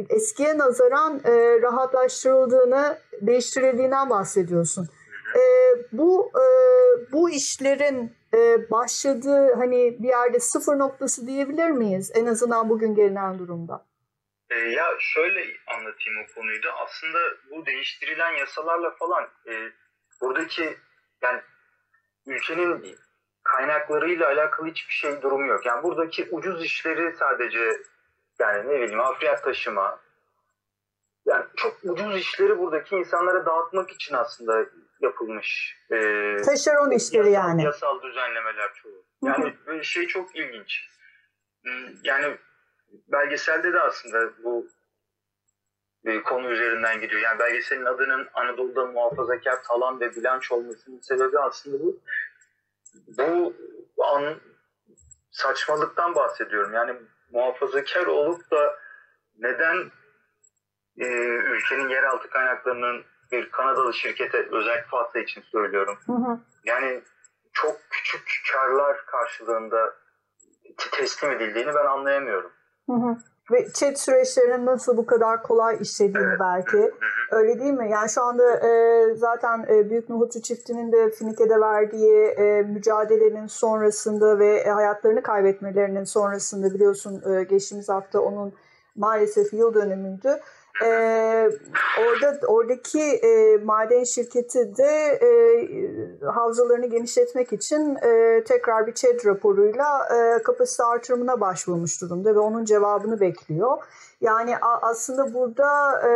eskiye 0.10 0.58
nazaran 0.58 1.22
e, 1.26 1.62
rahatlaştırıldığını, 1.62 2.98
değiştirildiğinden 3.22 4.10
bahsediyorsun. 4.10 4.90
E, 5.36 5.42
bu 5.92 6.32
e, 6.36 6.46
bu 7.12 7.30
işlerin 7.30 8.16
e, 8.34 8.72
başladığı 8.72 9.54
hani 9.54 9.96
bir 10.00 10.08
yerde 10.08 10.40
sıfır 10.40 10.80
noktası 10.80 11.28
diyebilir 11.28 11.70
miyiz? 11.70 12.12
En 12.16 12.26
azından 12.26 12.70
bugün 12.70 12.96
gelinen 12.96 13.40
durumda. 13.40 13.86
E, 14.50 14.56
ya 14.56 14.86
şöyle 15.00 15.40
anlatayım 15.68 16.20
o 16.24 16.36
konuyu 16.36 16.64
da. 16.64 16.70
Aslında 16.86 17.20
bu 17.52 17.66
değiştirilen 17.66 18.32
yasalarla 18.32 18.92
falan 18.92 19.24
e, 19.24 19.54
buradaki 20.22 20.78
yani 21.26 21.42
ülkenin 22.26 22.98
kaynaklarıyla 23.44 24.28
alakalı 24.28 24.68
hiçbir 24.68 24.94
şey 24.94 25.22
durumu 25.22 25.48
yok. 25.48 25.66
Yani 25.66 25.84
buradaki 25.84 26.28
ucuz 26.32 26.64
işleri 26.64 27.16
sadece 27.16 27.78
yani 28.40 28.70
ne 28.70 28.82
bileyim 28.82 29.00
hafriyat 29.00 29.44
taşıma 29.44 30.00
yani 31.26 31.46
çok 31.56 31.78
ucuz 31.84 32.18
işleri 32.18 32.60
buradaki 32.60 32.96
insanlara 32.96 33.46
dağıtmak 33.46 33.92
için 33.92 34.16
aslında 34.16 34.66
yapılmış. 35.02 35.78
E, 35.92 35.98
Taşeron 36.46 36.92
işleri 36.92 37.32
yasal, 37.32 37.50
yani. 37.50 37.64
Yasal 37.64 38.02
düzenlemeler 38.02 38.74
çoğu. 38.74 39.06
Yani 39.24 39.86
şey 39.86 40.08
çok 40.08 40.36
ilginç. 40.36 40.90
Hmm, 41.64 41.96
yani 42.04 42.38
belgeselde 43.08 43.74
de 43.74 43.82
aslında 43.82 44.44
bu 44.44 44.68
e, 46.06 46.24
konu 46.24 46.50
üzerinden 46.50 47.02
gidiyor. 47.02 47.22
Yani 47.22 47.40
belgeselin 47.40 47.86
adının 47.86 48.28
Anadolu'da 48.34 48.86
muhafazakar 48.86 49.64
talan 49.64 50.00
ve 50.00 50.16
bilanç 50.16 50.52
olmasının 50.52 51.00
sebebi 51.00 51.40
aslında 51.40 51.80
bu. 51.80 52.00
Bu 53.98 54.06
an 54.06 54.36
saçmalıktan 55.32 56.16
bahsediyorum. 56.16 56.74
Yani 56.74 56.96
muhafazakar 57.32 58.06
olup 58.06 58.52
da 58.52 58.80
neden 59.40 59.92
e, 60.98 61.06
ülkenin 61.28 61.90
yeraltı 61.90 62.30
kaynaklarının 62.30 63.04
bir 63.32 63.52
Kanadalı 63.52 63.94
şirkete 63.94 64.48
özellikle 64.52 64.88
Fatsa 64.88 65.20
için 65.20 65.42
söylüyorum. 65.42 65.98
Hı 66.06 66.14
hı. 66.14 66.40
Yani 66.66 67.04
çok 67.54 67.78
küçük 67.90 68.28
karlar 68.54 69.06
karşılığında 69.06 69.96
teslim 70.92 71.32
edildiğini 71.32 71.74
ben 71.76 71.86
anlayamıyorum. 71.86 72.52
Hı 72.90 72.94
hı. 72.94 73.18
Ve 73.52 73.68
chat 73.74 74.00
süreçlerinin 74.00 74.66
nasıl 74.66 74.98
bu 74.98 75.06
kadar 75.06 75.44
kolay 75.44 75.78
işlediğini 75.82 76.40
belki. 76.40 76.92
Öyle 77.32 77.60
değil 77.60 77.74
mi? 77.74 77.92
Yani 77.92 78.10
şu 78.10 78.22
anda 78.22 78.68
e, 78.68 79.14
zaten 79.16 79.66
e, 79.70 79.90
Büyük 79.90 80.10
Nohutçu 80.10 80.42
çiftinin 80.42 80.92
de 80.92 81.10
Finike'de 81.10 81.60
verdiği 81.60 82.26
e, 82.26 82.62
mücadelenin 82.62 83.48
sonrasında 83.48 84.40
ve 84.40 84.56
e, 84.58 84.70
hayatlarını 84.70 85.24
kaybetmelerinin 85.24 86.04
sonrasında 86.04 86.74
biliyorsun 86.74 87.24
e, 87.32 87.44
geçtiğimiz 87.44 87.90
hafta 87.90 88.20
onun 88.20 88.54
maalesef 88.96 89.54
yıl 89.54 89.74
dönümüydü. 89.74 90.40
Ee, 90.84 91.50
orada 92.00 92.40
oradaki 92.48 93.02
e, 93.02 93.58
maden 93.58 94.04
şirketi 94.04 94.78
de 94.78 95.20
e, 95.22 95.30
havzalarını 96.26 96.86
genişletmek 96.86 97.54
için 97.54 97.96
e, 97.96 98.44
tekrar 98.44 98.88
bir 98.88 98.94
ÇED 98.94 99.26
raporuyla 99.26 100.08
e, 100.16 100.44
kapasite 100.44 100.84
artırımına 100.84 101.42
başvurmuş 101.42 102.02
durumda 102.02 102.36
ve 102.36 102.40
onun 102.40 102.66
cevabını 102.66 103.20
bekliyor. 103.20 103.78
Yani 104.22 104.58
a, 104.58 104.90
aslında 104.90 105.34
burada 105.34 106.02
e, 106.08 106.12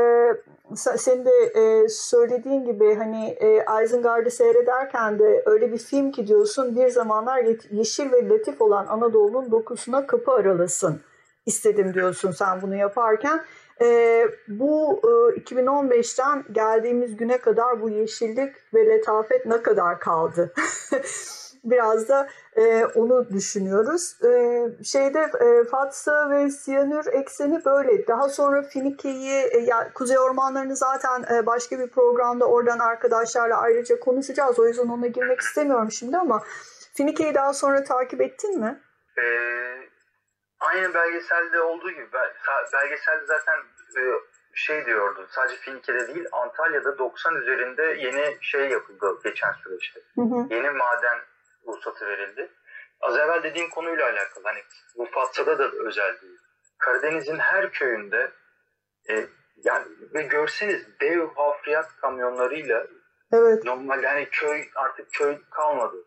senin 0.76 1.26
de 1.26 1.32
e, 1.32 1.90
söylediğin 1.90 2.66
gibi 2.66 2.96
hani 2.96 3.30
e, 3.30 3.66
Isengard'ı 3.84 4.32
seyrederken 4.32 5.20
de 5.20 5.44
öyle 5.46 5.72
bir 5.72 5.78
film 5.78 6.12
ki 6.12 6.28
diyorsun 6.28 6.76
bir 6.76 6.90
zamanlar 6.90 7.46
yeşil 7.72 8.12
ve 8.12 8.30
latif 8.30 8.62
olan 8.62 8.88
Anadolu'nun 8.88 9.52
dokusuna 9.52 10.08
kapı 10.08 10.32
aralasın 10.32 11.02
istedim 11.46 11.94
diyorsun 11.94 12.32
sen 12.32 12.62
bunu 12.62 12.76
yaparken. 12.76 13.42
E, 13.82 14.26
bu 14.48 15.02
e, 15.04 15.40
2015'ten 15.40 16.44
geldiğimiz 16.52 17.18
güne 17.18 17.38
kadar 17.38 17.82
bu 17.82 17.90
yeşillik 17.90 18.56
ve 18.74 18.86
letafet 18.86 19.46
ne 19.46 19.62
kadar 19.62 20.00
kaldı? 20.00 20.54
Biraz 21.64 22.10
da 22.10 22.30
e, 22.56 22.86
onu 22.86 23.30
düşünüyoruz. 23.30 24.24
E, 24.24 24.64
şeyde 24.84 25.20
e, 25.20 25.64
Fatsa 25.64 26.30
ve 26.30 26.50
Siyanür 26.50 27.06
ekseni 27.14 27.66
böyle. 27.66 28.08
Daha 28.08 28.30
sonra 28.30 28.62
Finike'yi, 28.62 29.44
e, 29.52 29.58
ya, 29.58 29.92
Kuzey 29.94 30.20
Ormanları'nı 30.20 30.76
zaten 30.76 31.26
e, 31.36 31.46
başka 31.46 31.80
bir 31.80 31.88
programda 31.88 32.46
oradan 32.46 32.80
arkadaşlarla 32.80 33.58
ayrıca 33.58 34.00
konuşacağız. 34.00 34.60
O 34.60 34.68
yüzden 34.68 34.88
ona 34.88 35.08
girmek 35.08 35.40
istemiyorum 35.40 35.92
şimdi 35.92 36.18
ama 36.18 36.44
Finike'yi 36.94 37.36
daha 37.36 37.54
sonra 37.54 37.84
takip 37.84 38.22
ettin 38.22 38.60
mi? 38.60 38.80
Ee, 39.18 39.79
aynı 40.60 40.94
belgeselde 40.94 41.62
olduğu 41.62 41.92
gibi 41.92 42.08
belgeselde 42.74 43.26
zaten 43.26 43.58
e, 43.98 44.02
şey 44.54 44.86
diyordu. 44.86 45.28
Sadece 45.30 45.56
Finike'de 45.56 46.08
değil 46.08 46.26
Antalya'da 46.32 46.98
90 46.98 47.36
üzerinde 47.36 47.84
yeni 47.84 48.38
şey 48.42 48.70
yapıldı 48.70 49.20
geçen 49.24 49.52
süreçte. 49.52 50.00
Hı 50.16 50.22
hı. 50.22 50.48
Yeni 50.50 50.70
maden 50.70 51.20
ruhsatı 51.68 52.08
verildi. 52.08 52.52
Az 53.02 53.18
evvel 53.18 53.44
dediğim 53.44 53.70
konuyla 53.70 54.06
alakalı. 54.06 54.44
Hani 54.44 54.60
bu 54.98 55.06
Fatsa'da 55.06 55.60
da 55.60 55.72
özel 55.72 56.22
değil. 56.22 56.40
Karadeniz'in 56.78 57.38
her 57.38 57.72
köyünde 57.72 58.32
e, 59.10 59.26
yani 59.64 59.86
ve 60.14 60.22
görseniz 60.22 61.00
dev 61.02 61.28
hafriyat 61.36 61.96
kamyonlarıyla 62.02 62.88
evet. 63.34 63.64
normal 63.64 64.04
yani 64.04 64.30
köy 64.32 64.66
artık 64.76 65.12
köy 65.12 65.38
kalmadı. 65.52 65.98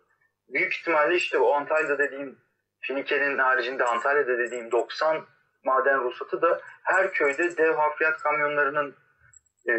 Büyük 0.48 0.74
ihtimalle 0.74 1.14
işte 1.14 1.38
o 1.38 1.52
Antalya'da 1.52 1.98
dediğim 1.98 2.38
Finike'nin 2.82 3.38
haricinde 3.38 3.84
Antalya'da 3.84 4.38
dediğim 4.38 4.70
90 4.70 5.22
maden 5.64 6.04
ruhsatı 6.04 6.42
da 6.42 6.60
her 6.82 7.12
köyde 7.12 7.56
dev 7.56 7.72
hafriyat 7.72 8.18
kamyonlarının 8.18 8.94
e, 9.68 9.72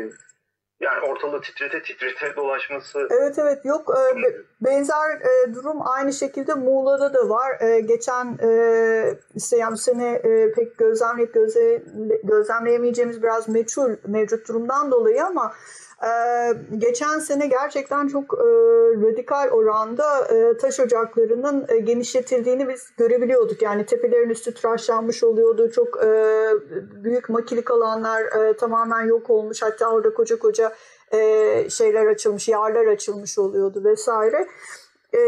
yani 0.79 0.99
ortalığı 0.99 1.41
titrete 1.41 1.81
titrete 1.81 2.35
dolaşması. 2.35 3.07
Evet 3.11 3.39
evet 3.39 3.65
yok 3.65 3.89
e, 3.97 4.17
benzer 4.61 5.09
e, 5.21 5.53
durum 5.53 5.77
aynı 5.81 6.13
şekilde 6.13 6.53
Muğla'da 6.53 7.13
da 7.13 7.29
var. 7.29 7.61
E, 7.61 7.79
geçen 7.79 8.37
işte 9.35 9.57
yani 9.57 9.73
bu 9.73 9.77
sene 9.77 10.21
pek 10.55 10.77
gözlemleyip 10.77 11.33
gözle, 11.33 11.83
gözlemleyemeyeceğimiz 12.23 13.23
biraz 13.23 13.49
meçhul 13.49 13.95
mevcut 14.07 14.47
durumdan 14.47 14.91
dolayı 14.91 15.25
ama 15.25 15.53
ee, 16.03 16.53
geçen 16.77 17.19
sene 17.19 17.47
gerçekten 17.47 18.07
çok 18.07 18.33
e, 18.33 18.45
radikal 19.01 19.49
oranda 19.49 20.25
e, 20.25 20.57
taş 20.57 20.79
ocaklarının 20.79 21.65
e, 21.69 21.77
genişletildiğini 21.77 22.69
biz 22.69 22.89
görebiliyorduk. 22.97 23.61
Yani 23.61 23.85
tepelerin 23.85 24.29
üstü 24.29 24.53
tıraşlanmış 24.53 25.23
oluyordu. 25.23 25.71
Çok 25.71 26.03
e, 26.03 26.09
büyük 27.03 27.29
makilik 27.29 27.71
alanlar 27.71 28.21
e, 28.21 28.57
tamamen 28.57 29.01
yok 29.01 29.29
olmuş. 29.29 29.61
Hatta 29.61 29.89
orada 29.91 30.13
koca 30.13 30.39
koca 30.39 30.73
e, 31.13 31.69
şeyler 31.69 32.05
açılmış, 32.05 32.47
yarlar 32.47 32.85
açılmış 32.85 33.39
oluyordu 33.39 33.83
vesaire. 33.83 34.47
E, 35.13 35.19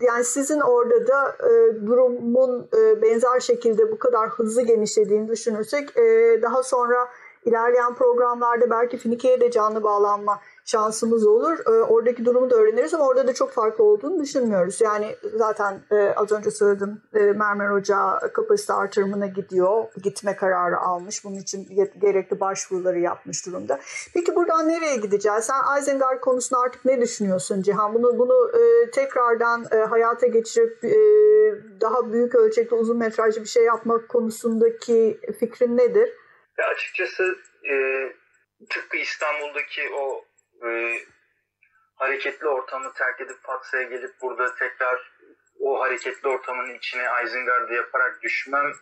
yani 0.00 0.24
sizin 0.24 0.60
orada 0.60 1.06
da 1.06 1.36
e, 1.48 1.86
durumun 1.86 2.68
e, 2.78 3.02
benzer 3.02 3.40
şekilde 3.40 3.92
bu 3.92 3.98
kadar 3.98 4.28
hızlı 4.28 4.62
genişlediğini 4.62 5.28
düşünürsek 5.28 5.96
e, 5.96 6.38
daha 6.42 6.62
sonra 6.62 7.08
İlerleyen 7.44 7.94
programlarda 7.94 8.70
belki 8.70 8.98
Finike'ye 8.98 9.40
de 9.40 9.50
canlı 9.50 9.82
bağlanma 9.82 10.40
şansımız 10.68 11.26
olur. 11.26 11.58
E, 11.66 11.70
oradaki 11.70 12.24
durumu 12.24 12.50
da 12.50 12.56
öğreniriz 12.56 12.94
ama 12.94 13.06
orada 13.06 13.26
da 13.26 13.34
çok 13.34 13.50
farklı 13.50 13.84
olduğunu 13.84 14.20
düşünmüyoruz. 14.20 14.80
Yani 14.80 15.16
zaten 15.34 15.80
e, 15.90 16.14
az 16.16 16.32
önce 16.32 16.50
söyledim 16.50 17.02
e, 17.14 17.18
Mermer 17.18 17.70
Ocağı 17.70 18.32
kapasite 18.32 18.72
artırımına 18.72 19.26
gidiyor. 19.26 19.84
Gitme 20.02 20.36
kararı 20.36 20.78
almış. 20.78 21.24
Bunun 21.24 21.36
için 21.36 21.68
gerekli 22.00 22.40
başvuruları 22.40 22.98
yapmış 22.98 23.46
durumda. 23.46 23.80
Peki 24.14 24.36
buradan 24.36 24.68
nereye 24.68 24.96
gideceğiz? 24.96 25.44
Sen 25.44 25.80
Isengard 25.80 26.20
konusunda 26.20 26.62
artık 26.62 26.84
ne 26.84 27.00
düşünüyorsun 27.00 27.62
Cihan? 27.62 27.94
Bunu 27.94 28.18
bunu 28.18 28.50
e, 28.58 28.90
tekrardan 28.90 29.64
e, 29.72 29.76
hayata 29.76 30.26
geçirip 30.26 30.82
daha 31.80 32.12
büyük 32.12 32.34
ölçekli 32.34 32.76
uzun 32.76 32.96
metrajlı 32.96 33.40
bir 33.40 33.48
şey 33.48 33.64
yapmak 33.64 34.08
konusundaki 34.08 35.20
fikrin 35.40 35.76
nedir? 35.76 36.17
Ya 36.58 36.66
açıkçası 36.66 37.38
e, 37.70 37.76
tıpkı 38.70 38.96
İstanbul'daki 38.96 39.94
o 39.94 40.24
e, 40.66 40.98
hareketli 41.96 42.48
ortamı 42.48 42.92
terk 42.92 43.20
edip 43.20 43.42
Fatsa'ya 43.42 43.82
gelip 43.82 44.20
burada 44.22 44.54
tekrar 44.54 45.12
o 45.60 45.80
hareketli 45.80 46.28
ortamın 46.28 46.74
içine 46.74 47.02
Isengard'ı 47.24 47.74
yaparak 47.74 48.22
düşmem 48.22 48.72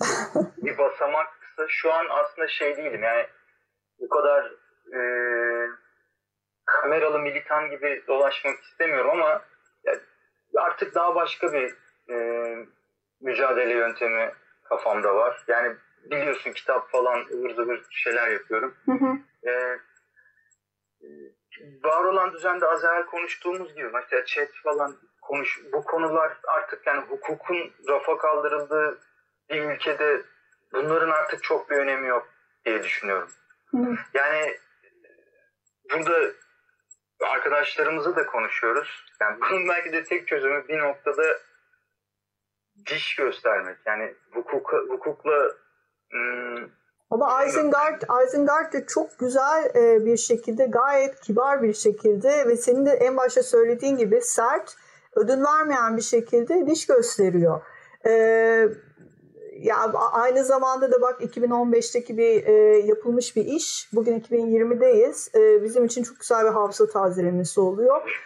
bir 0.56 0.78
basamaksa 0.78 1.66
şu 1.68 1.92
an 1.92 2.06
aslında 2.10 2.48
şey 2.48 2.76
değilim 2.76 3.02
yani 3.02 3.26
bu 3.98 4.08
kadar 4.08 4.52
e, 4.94 5.00
kameralı 6.64 7.18
militan 7.18 7.70
gibi 7.70 8.04
dolaşmak 8.08 8.60
istemiyorum 8.60 9.10
ama 9.10 9.44
yani 9.84 10.00
artık 10.56 10.94
daha 10.94 11.14
başka 11.14 11.52
bir 11.52 11.74
e, 12.10 12.16
mücadele 13.20 13.74
yöntemi 13.74 14.32
kafamda 14.68 15.14
var. 15.14 15.44
Yani 15.48 15.76
biliyorsun 16.10 16.52
kitap 16.52 16.90
falan 16.90 17.26
ıvır 17.32 17.54
zıvır 17.54 17.82
şeyler 17.90 18.28
yapıyorum. 18.28 18.74
Hı 18.84 18.92
hı. 18.92 19.18
Ee, 19.50 19.78
var 21.84 22.04
olan 22.04 22.32
düzende 22.32 22.66
az 22.66 22.84
evvel 22.84 23.06
konuştuğumuz 23.06 23.74
gibi 23.74 23.88
mesela 23.88 24.24
chat 24.24 24.48
falan 24.64 24.96
konuş 25.22 25.60
bu 25.72 25.84
konular 25.84 26.38
artık 26.48 26.86
yani 26.86 27.00
hukukun 27.00 27.72
rafa 27.88 28.18
kaldırıldığı 28.18 28.98
bir 29.50 29.62
ülkede 29.62 30.22
bunların 30.72 31.10
artık 31.10 31.42
çok 31.42 31.70
bir 31.70 31.76
önemi 31.76 32.08
yok 32.08 32.28
diye 32.64 32.82
düşünüyorum. 32.82 33.28
Hı. 33.70 33.96
Yani 34.14 34.56
burada 35.92 36.32
arkadaşlarımızla 37.20 38.16
da 38.16 38.26
konuşuyoruz. 38.26 39.04
Yani 39.20 39.40
bunun 39.40 39.68
belki 39.68 39.92
de 39.92 40.04
tek 40.04 40.28
çözümü 40.28 40.68
bir 40.68 40.78
noktada 40.78 41.38
diş 42.86 43.16
göstermek. 43.16 43.78
Yani 43.86 44.14
hukuk, 44.32 44.72
hukukla 44.72 45.54
Ama 47.10 47.44
Isengard, 47.44 48.02
Isengard 48.26 48.72
de 48.72 48.86
çok 48.86 49.18
güzel 49.18 49.70
e, 49.74 50.06
bir 50.06 50.16
şekilde, 50.16 50.64
gayet 50.64 51.20
kibar 51.20 51.62
bir 51.62 51.74
şekilde 51.74 52.48
ve 52.48 52.56
senin 52.56 52.86
de 52.86 52.90
en 52.90 53.16
başta 53.16 53.42
söylediğin 53.42 53.96
gibi 53.96 54.20
sert, 54.20 54.76
ödün 55.16 55.44
vermeyen 55.44 55.96
bir 55.96 56.02
şekilde 56.02 56.66
diş 56.66 56.86
gösteriyor. 56.86 57.60
E, 58.06 58.10
ya 59.58 59.76
aynı 60.12 60.44
zamanda 60.44 60.92
da 60.92 61.02
bak 61.02 61.20
2015'teki 61.20 62.16
bir 62.18 62.46
e, 62.46 62.52
yapılmış 62.78 63.36
bir 63.36 63.44
iş. 63.44 63.88
Bugün 63.92 64.20
2020'deyiz. 64.20 65.38
E, 65.38 65.62
bizim 65.62 65.84
için 65.84 66.02
çok 66.02 66.20
güzel 66.20 66.44
bir 66.44 66.50
hafıza 66.50 66.86
tazelemesi 66.86 67.60
oluyor. 67.60 68.20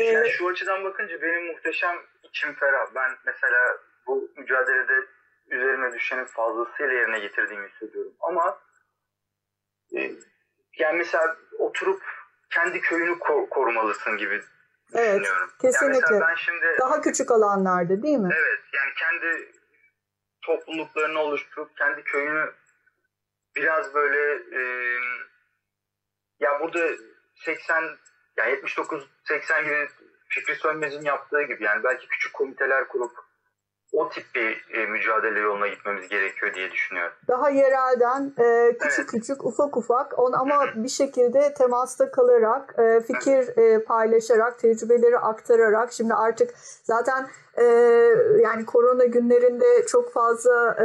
Yani 0.00 0.28
şu 0.28 0.48
açıdan 0.48 0.84
bakınca 0.84 1.22
benim 1.22 1.46
muhteşem 1.46 1.96
içim 2.22 2.54
ferah. 2.54 2.86
Ben 2.94 3.10
mesela 3.26 3.58
bu 4.06 4.30
mücadelede 4.36 4.92
üzerime 5.52 5.92
düşenin 5.92 6.24
fazlasıyla 6.24 6.92
yerine 6.92 7.18
getirdiğimi 7.18 7.68
hissediyorum. 7.68 8.12
Ama 8.20 8.58
e, 9.96 10.00
yani 10.78 10.98
mesela 10.98 11.36
oturup 11.58 12.02
kendi 12.50 12.80
köyünü 12.80 13.10
ko- 13.10 13.48
korumalısın 13.48 14.16
gibi 14.16 14.42
evet, 14.94 15.20
düşünüyorum. 15.20 15.50
Kesinlikle. 15.60 16.14
Yani 16.14 16.24
ben 16.28 16.34
şimdi, 16.34 16.76
Daha 16.80 17.00
küçük 17.00 17.30
alanlarda 17.30 18.02
değil 18.02 18.18
mi? 18.18 18.30
Evet. 18.34 18.60
Yani 18.74 18.92
kendi 18.94 19.52
topluluklarını 20.42 21.20
oluşturup 21.20 21.76
kendi 21.76 22.02
köyünü 22.04 22.52
biraz 23.56 23.94
böyle 23.94 24.42
e, 24.56 24.62
ya 26.40 26.60
burada 26.60 26.88
80 27.34 27.84
yani 28.36 28.50
79 28.50 29.08
80 29.24 29.64
gibi 29.64 29.88
Fikri 30.28 30.56
Sönmez'in 30.56 31.02
yaptığı 31.02 31.42
gibi 31.42 31.64
yani 31.64 31.84
belki 31.84 32.08
küçük 32.08 32.34
komiteler 32.34 32.88
kurup 32.88 33.12
o 33.92 34.08
tip 34.08 34.34
bir 34.34 34.66
e, 34.70 34.86
mücadele 34.86 35.40
yoluna 35.40 35.68
gitmemiz 35.68 36.08
gerekiyor 36.08 36.54
diye 36.54 36.70
düşünüyorum. 36.70 37.12
Daha 37.28 37.50
yerelden 37.50 38.32
e, 38.38 38.78
küçük 38.78 38.98
evet. 38.98 39.10
küçük 39.10 39.44
ufak 39.44 39.76
ufak 39.76 40.18
on 40.18 40.32
ama 40.32 40.64
bir 40.74 40.88
şekilde 40.88 41.54
temasta 41.54 42.10
kalarak 42.10 42.74
e, 42.78 43.00
fikir 43.00 43.58
e, 43.58 43.84
paylaşarak 43.84 44.58
tecrübeleri 44.58 45.18
aktararak 45.18 45.92
şimdi 45.92 46.14
artık 46.14 46.54
zaten 46.82 47.28
e, 47.58 47.64
yani 48.42 48.66
korona 48.66 49.04
günlerinde 49.04 49.86
çok 49.86 50.12
fazla 50.12 50.76
e, 50.80 50.84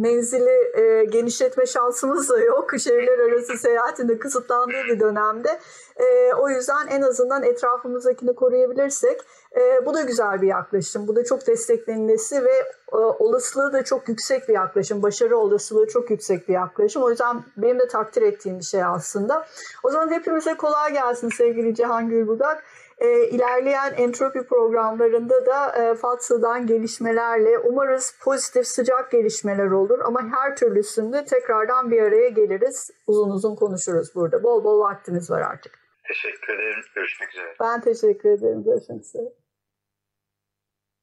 menzili 0.00 0.80
e, 0.80 1.04
genişletme 1.04 1.66
şansımız 1.66 2.28
da 2.30 2.38
yok. 2.38 2.70
Şehirler 2.80 3.18
arası 3.18 3.58
seyahatinde 3.58 4.18
kısıtlandığı 4.18 4.84
bir 4.88 5.00
dönemde. 5.00 5.58
E, 5.96 6.34
o 6.34 6.48
yüzden 6.48 6.86
en 6.86 7.02
azından 7.02 7.42
etrafımızdakini 7.42 8.34
koruyabilirsek 8.34 9.20
e, 9.56 9.86
bu 9.86 9.94
da 9.94 10.02
güzel 10.02 10.42
bir 10.42 10.46
yaklaşım. 10.46 11.08
Bu 11.08 11.16
da 11.16 11.24
çok 11.24 11.46
desteklenmesi 11.46 12.44
ve 12.44 12.54
e, 12.92 12.96
olasılığı 12.96 13.72
da 13.72 13.84
çok 13.84 14.08
yüksek 14.08 14.48
bir 14.48 14.54
yaklaşım. 14.54 15.02
Başarı 15.02 15.38
olasılığı 15.38 15.86
çok 15.86 16.10
yüksek 16.10 16.48
bir 16.48 16.54
yaklaşım. 16.54 17.02
O 17.02 17.10
yüzden 17.10 17.44
benim 17.56 17.78
de 17.78 17.88
takdir 17.88 18.22
ettiğim 18.22 18.58
bir 18.58 18.64
şey 18.64 18.84
aslında. 18.84 19.46
O 19.82 19.90
zaman 19.90 20.10
hepimize 20.10 20.54
kolay 20.54 20.92
gelsin 20.92 21.28
sevgili 21.28 21.74
Cihan 21.74 22.08
Gülbudak. 22.08 22.64
E, 22.98 23.28
ilerleyen 23.28 23.94
entropi 23.96 24.46
programlarında 24.46 25.46
da 25.46 25.82
e, 25.82 25.94
FATSA'dan 25.94 26.66
gelişmelerle 26.66 27.58
umarız 27.58 28.14
pozitif 28.24 28.66
sıcak 28.66 29.10
gelişmeler 29.10 29.70
olur 29.70 29.98
ama 30.04 30.22
her 30.22 30.56
türlüsünde 30.56 31.24
tekrardan 31.24 31.90
bir 31.90 32.02
araya 32.02 32.28
geliriz. 32.28 32.90
Uzun 33.06 33.30
uzun 33.30 33.56
konuşuruz 33.56 34.14
burada. 34.14 34.42
Bol 34.42 34.64
bol 34.64 34.80
vaktimiz 34.80 35.30
var 35.30 35.40
artık. 35.40 35.78
Teşekkür 36.08 36.54
ederim. 36.54 36.84
Görüşmek 36.94 37.30
üzere. 37.30 37.54
Ben 37.60 37.80
teşekkür 37.80 38.30
ederim. 38.30 38.64
Görüşmek 38.64 39.00
üzere. 39.00 39.32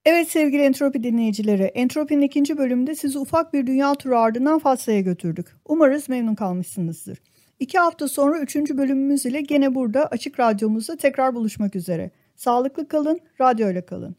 Evet 0.06 0.27
sevgili 0.27 0.62
Entropi 0.62 1.03
dinleyicileri, 1.03 1.63
Entropi'nin 1.63 2.21
ikinci 2.21 2.58
bölümünde 2.58 2.95
sizi 2.95 3.19
ufak 3.19 3.53
bir 3.53 3.67
dünya 3.67 3.95
turu 3.95 4.17
ardından 4.17 4.60
Fatsa'ya 4.60 5.01
götürdük. 5.01 5.47
Umarız 5.65 6.10
memnun 6.10 6.36
kalmışsınızdır. 6.36 7.17
İki 7.63 7.80
hafta 7.80 8.08
sonra 8.08 8.39
üçüncü 8.39 8.78
bölümümüz 8.78 9.26
ile 9.26 9.41
gene 9.41 9.76
burada 9.76 10.06
Açık 10.08 10.39
Radyomuzda 10.39 10.97
tekrar 10.97 11.36
buluşmak 11.36 11.76
üzere. 11.76 12.12
Sağlıklı 12.36 12.88
kalın, 12.88 13.19
radyoyla 13.41 13.86
kalın. 13.86 14.15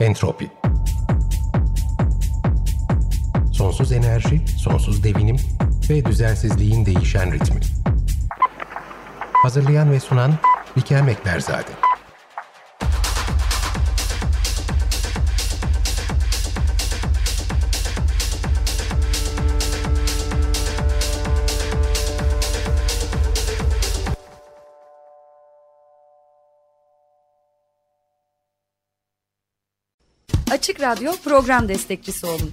Entropi 0.00 0.50
Sonsuz 3.52 3.92
enerji, 3.92 4.40
sonsuz 4.58 5.04
devinim 5.04 5.36
ve 5.90 6.04
düzensizliğin 6.04 6.86
değişen 6.86 7.32
ritmi. 7.32 7.77
Hazırlayan 9.42 9.90
ve 9.90 10.00
sunan 10.00 10.34
Bikem 10.76 11.08
Ekberzade. 11.08 11.68
Açık 30.50 30.80
Radyo 30.80 31.12
program 31.24 31.68
destekçisi 31.68 32.26
olun. 32.26 32.52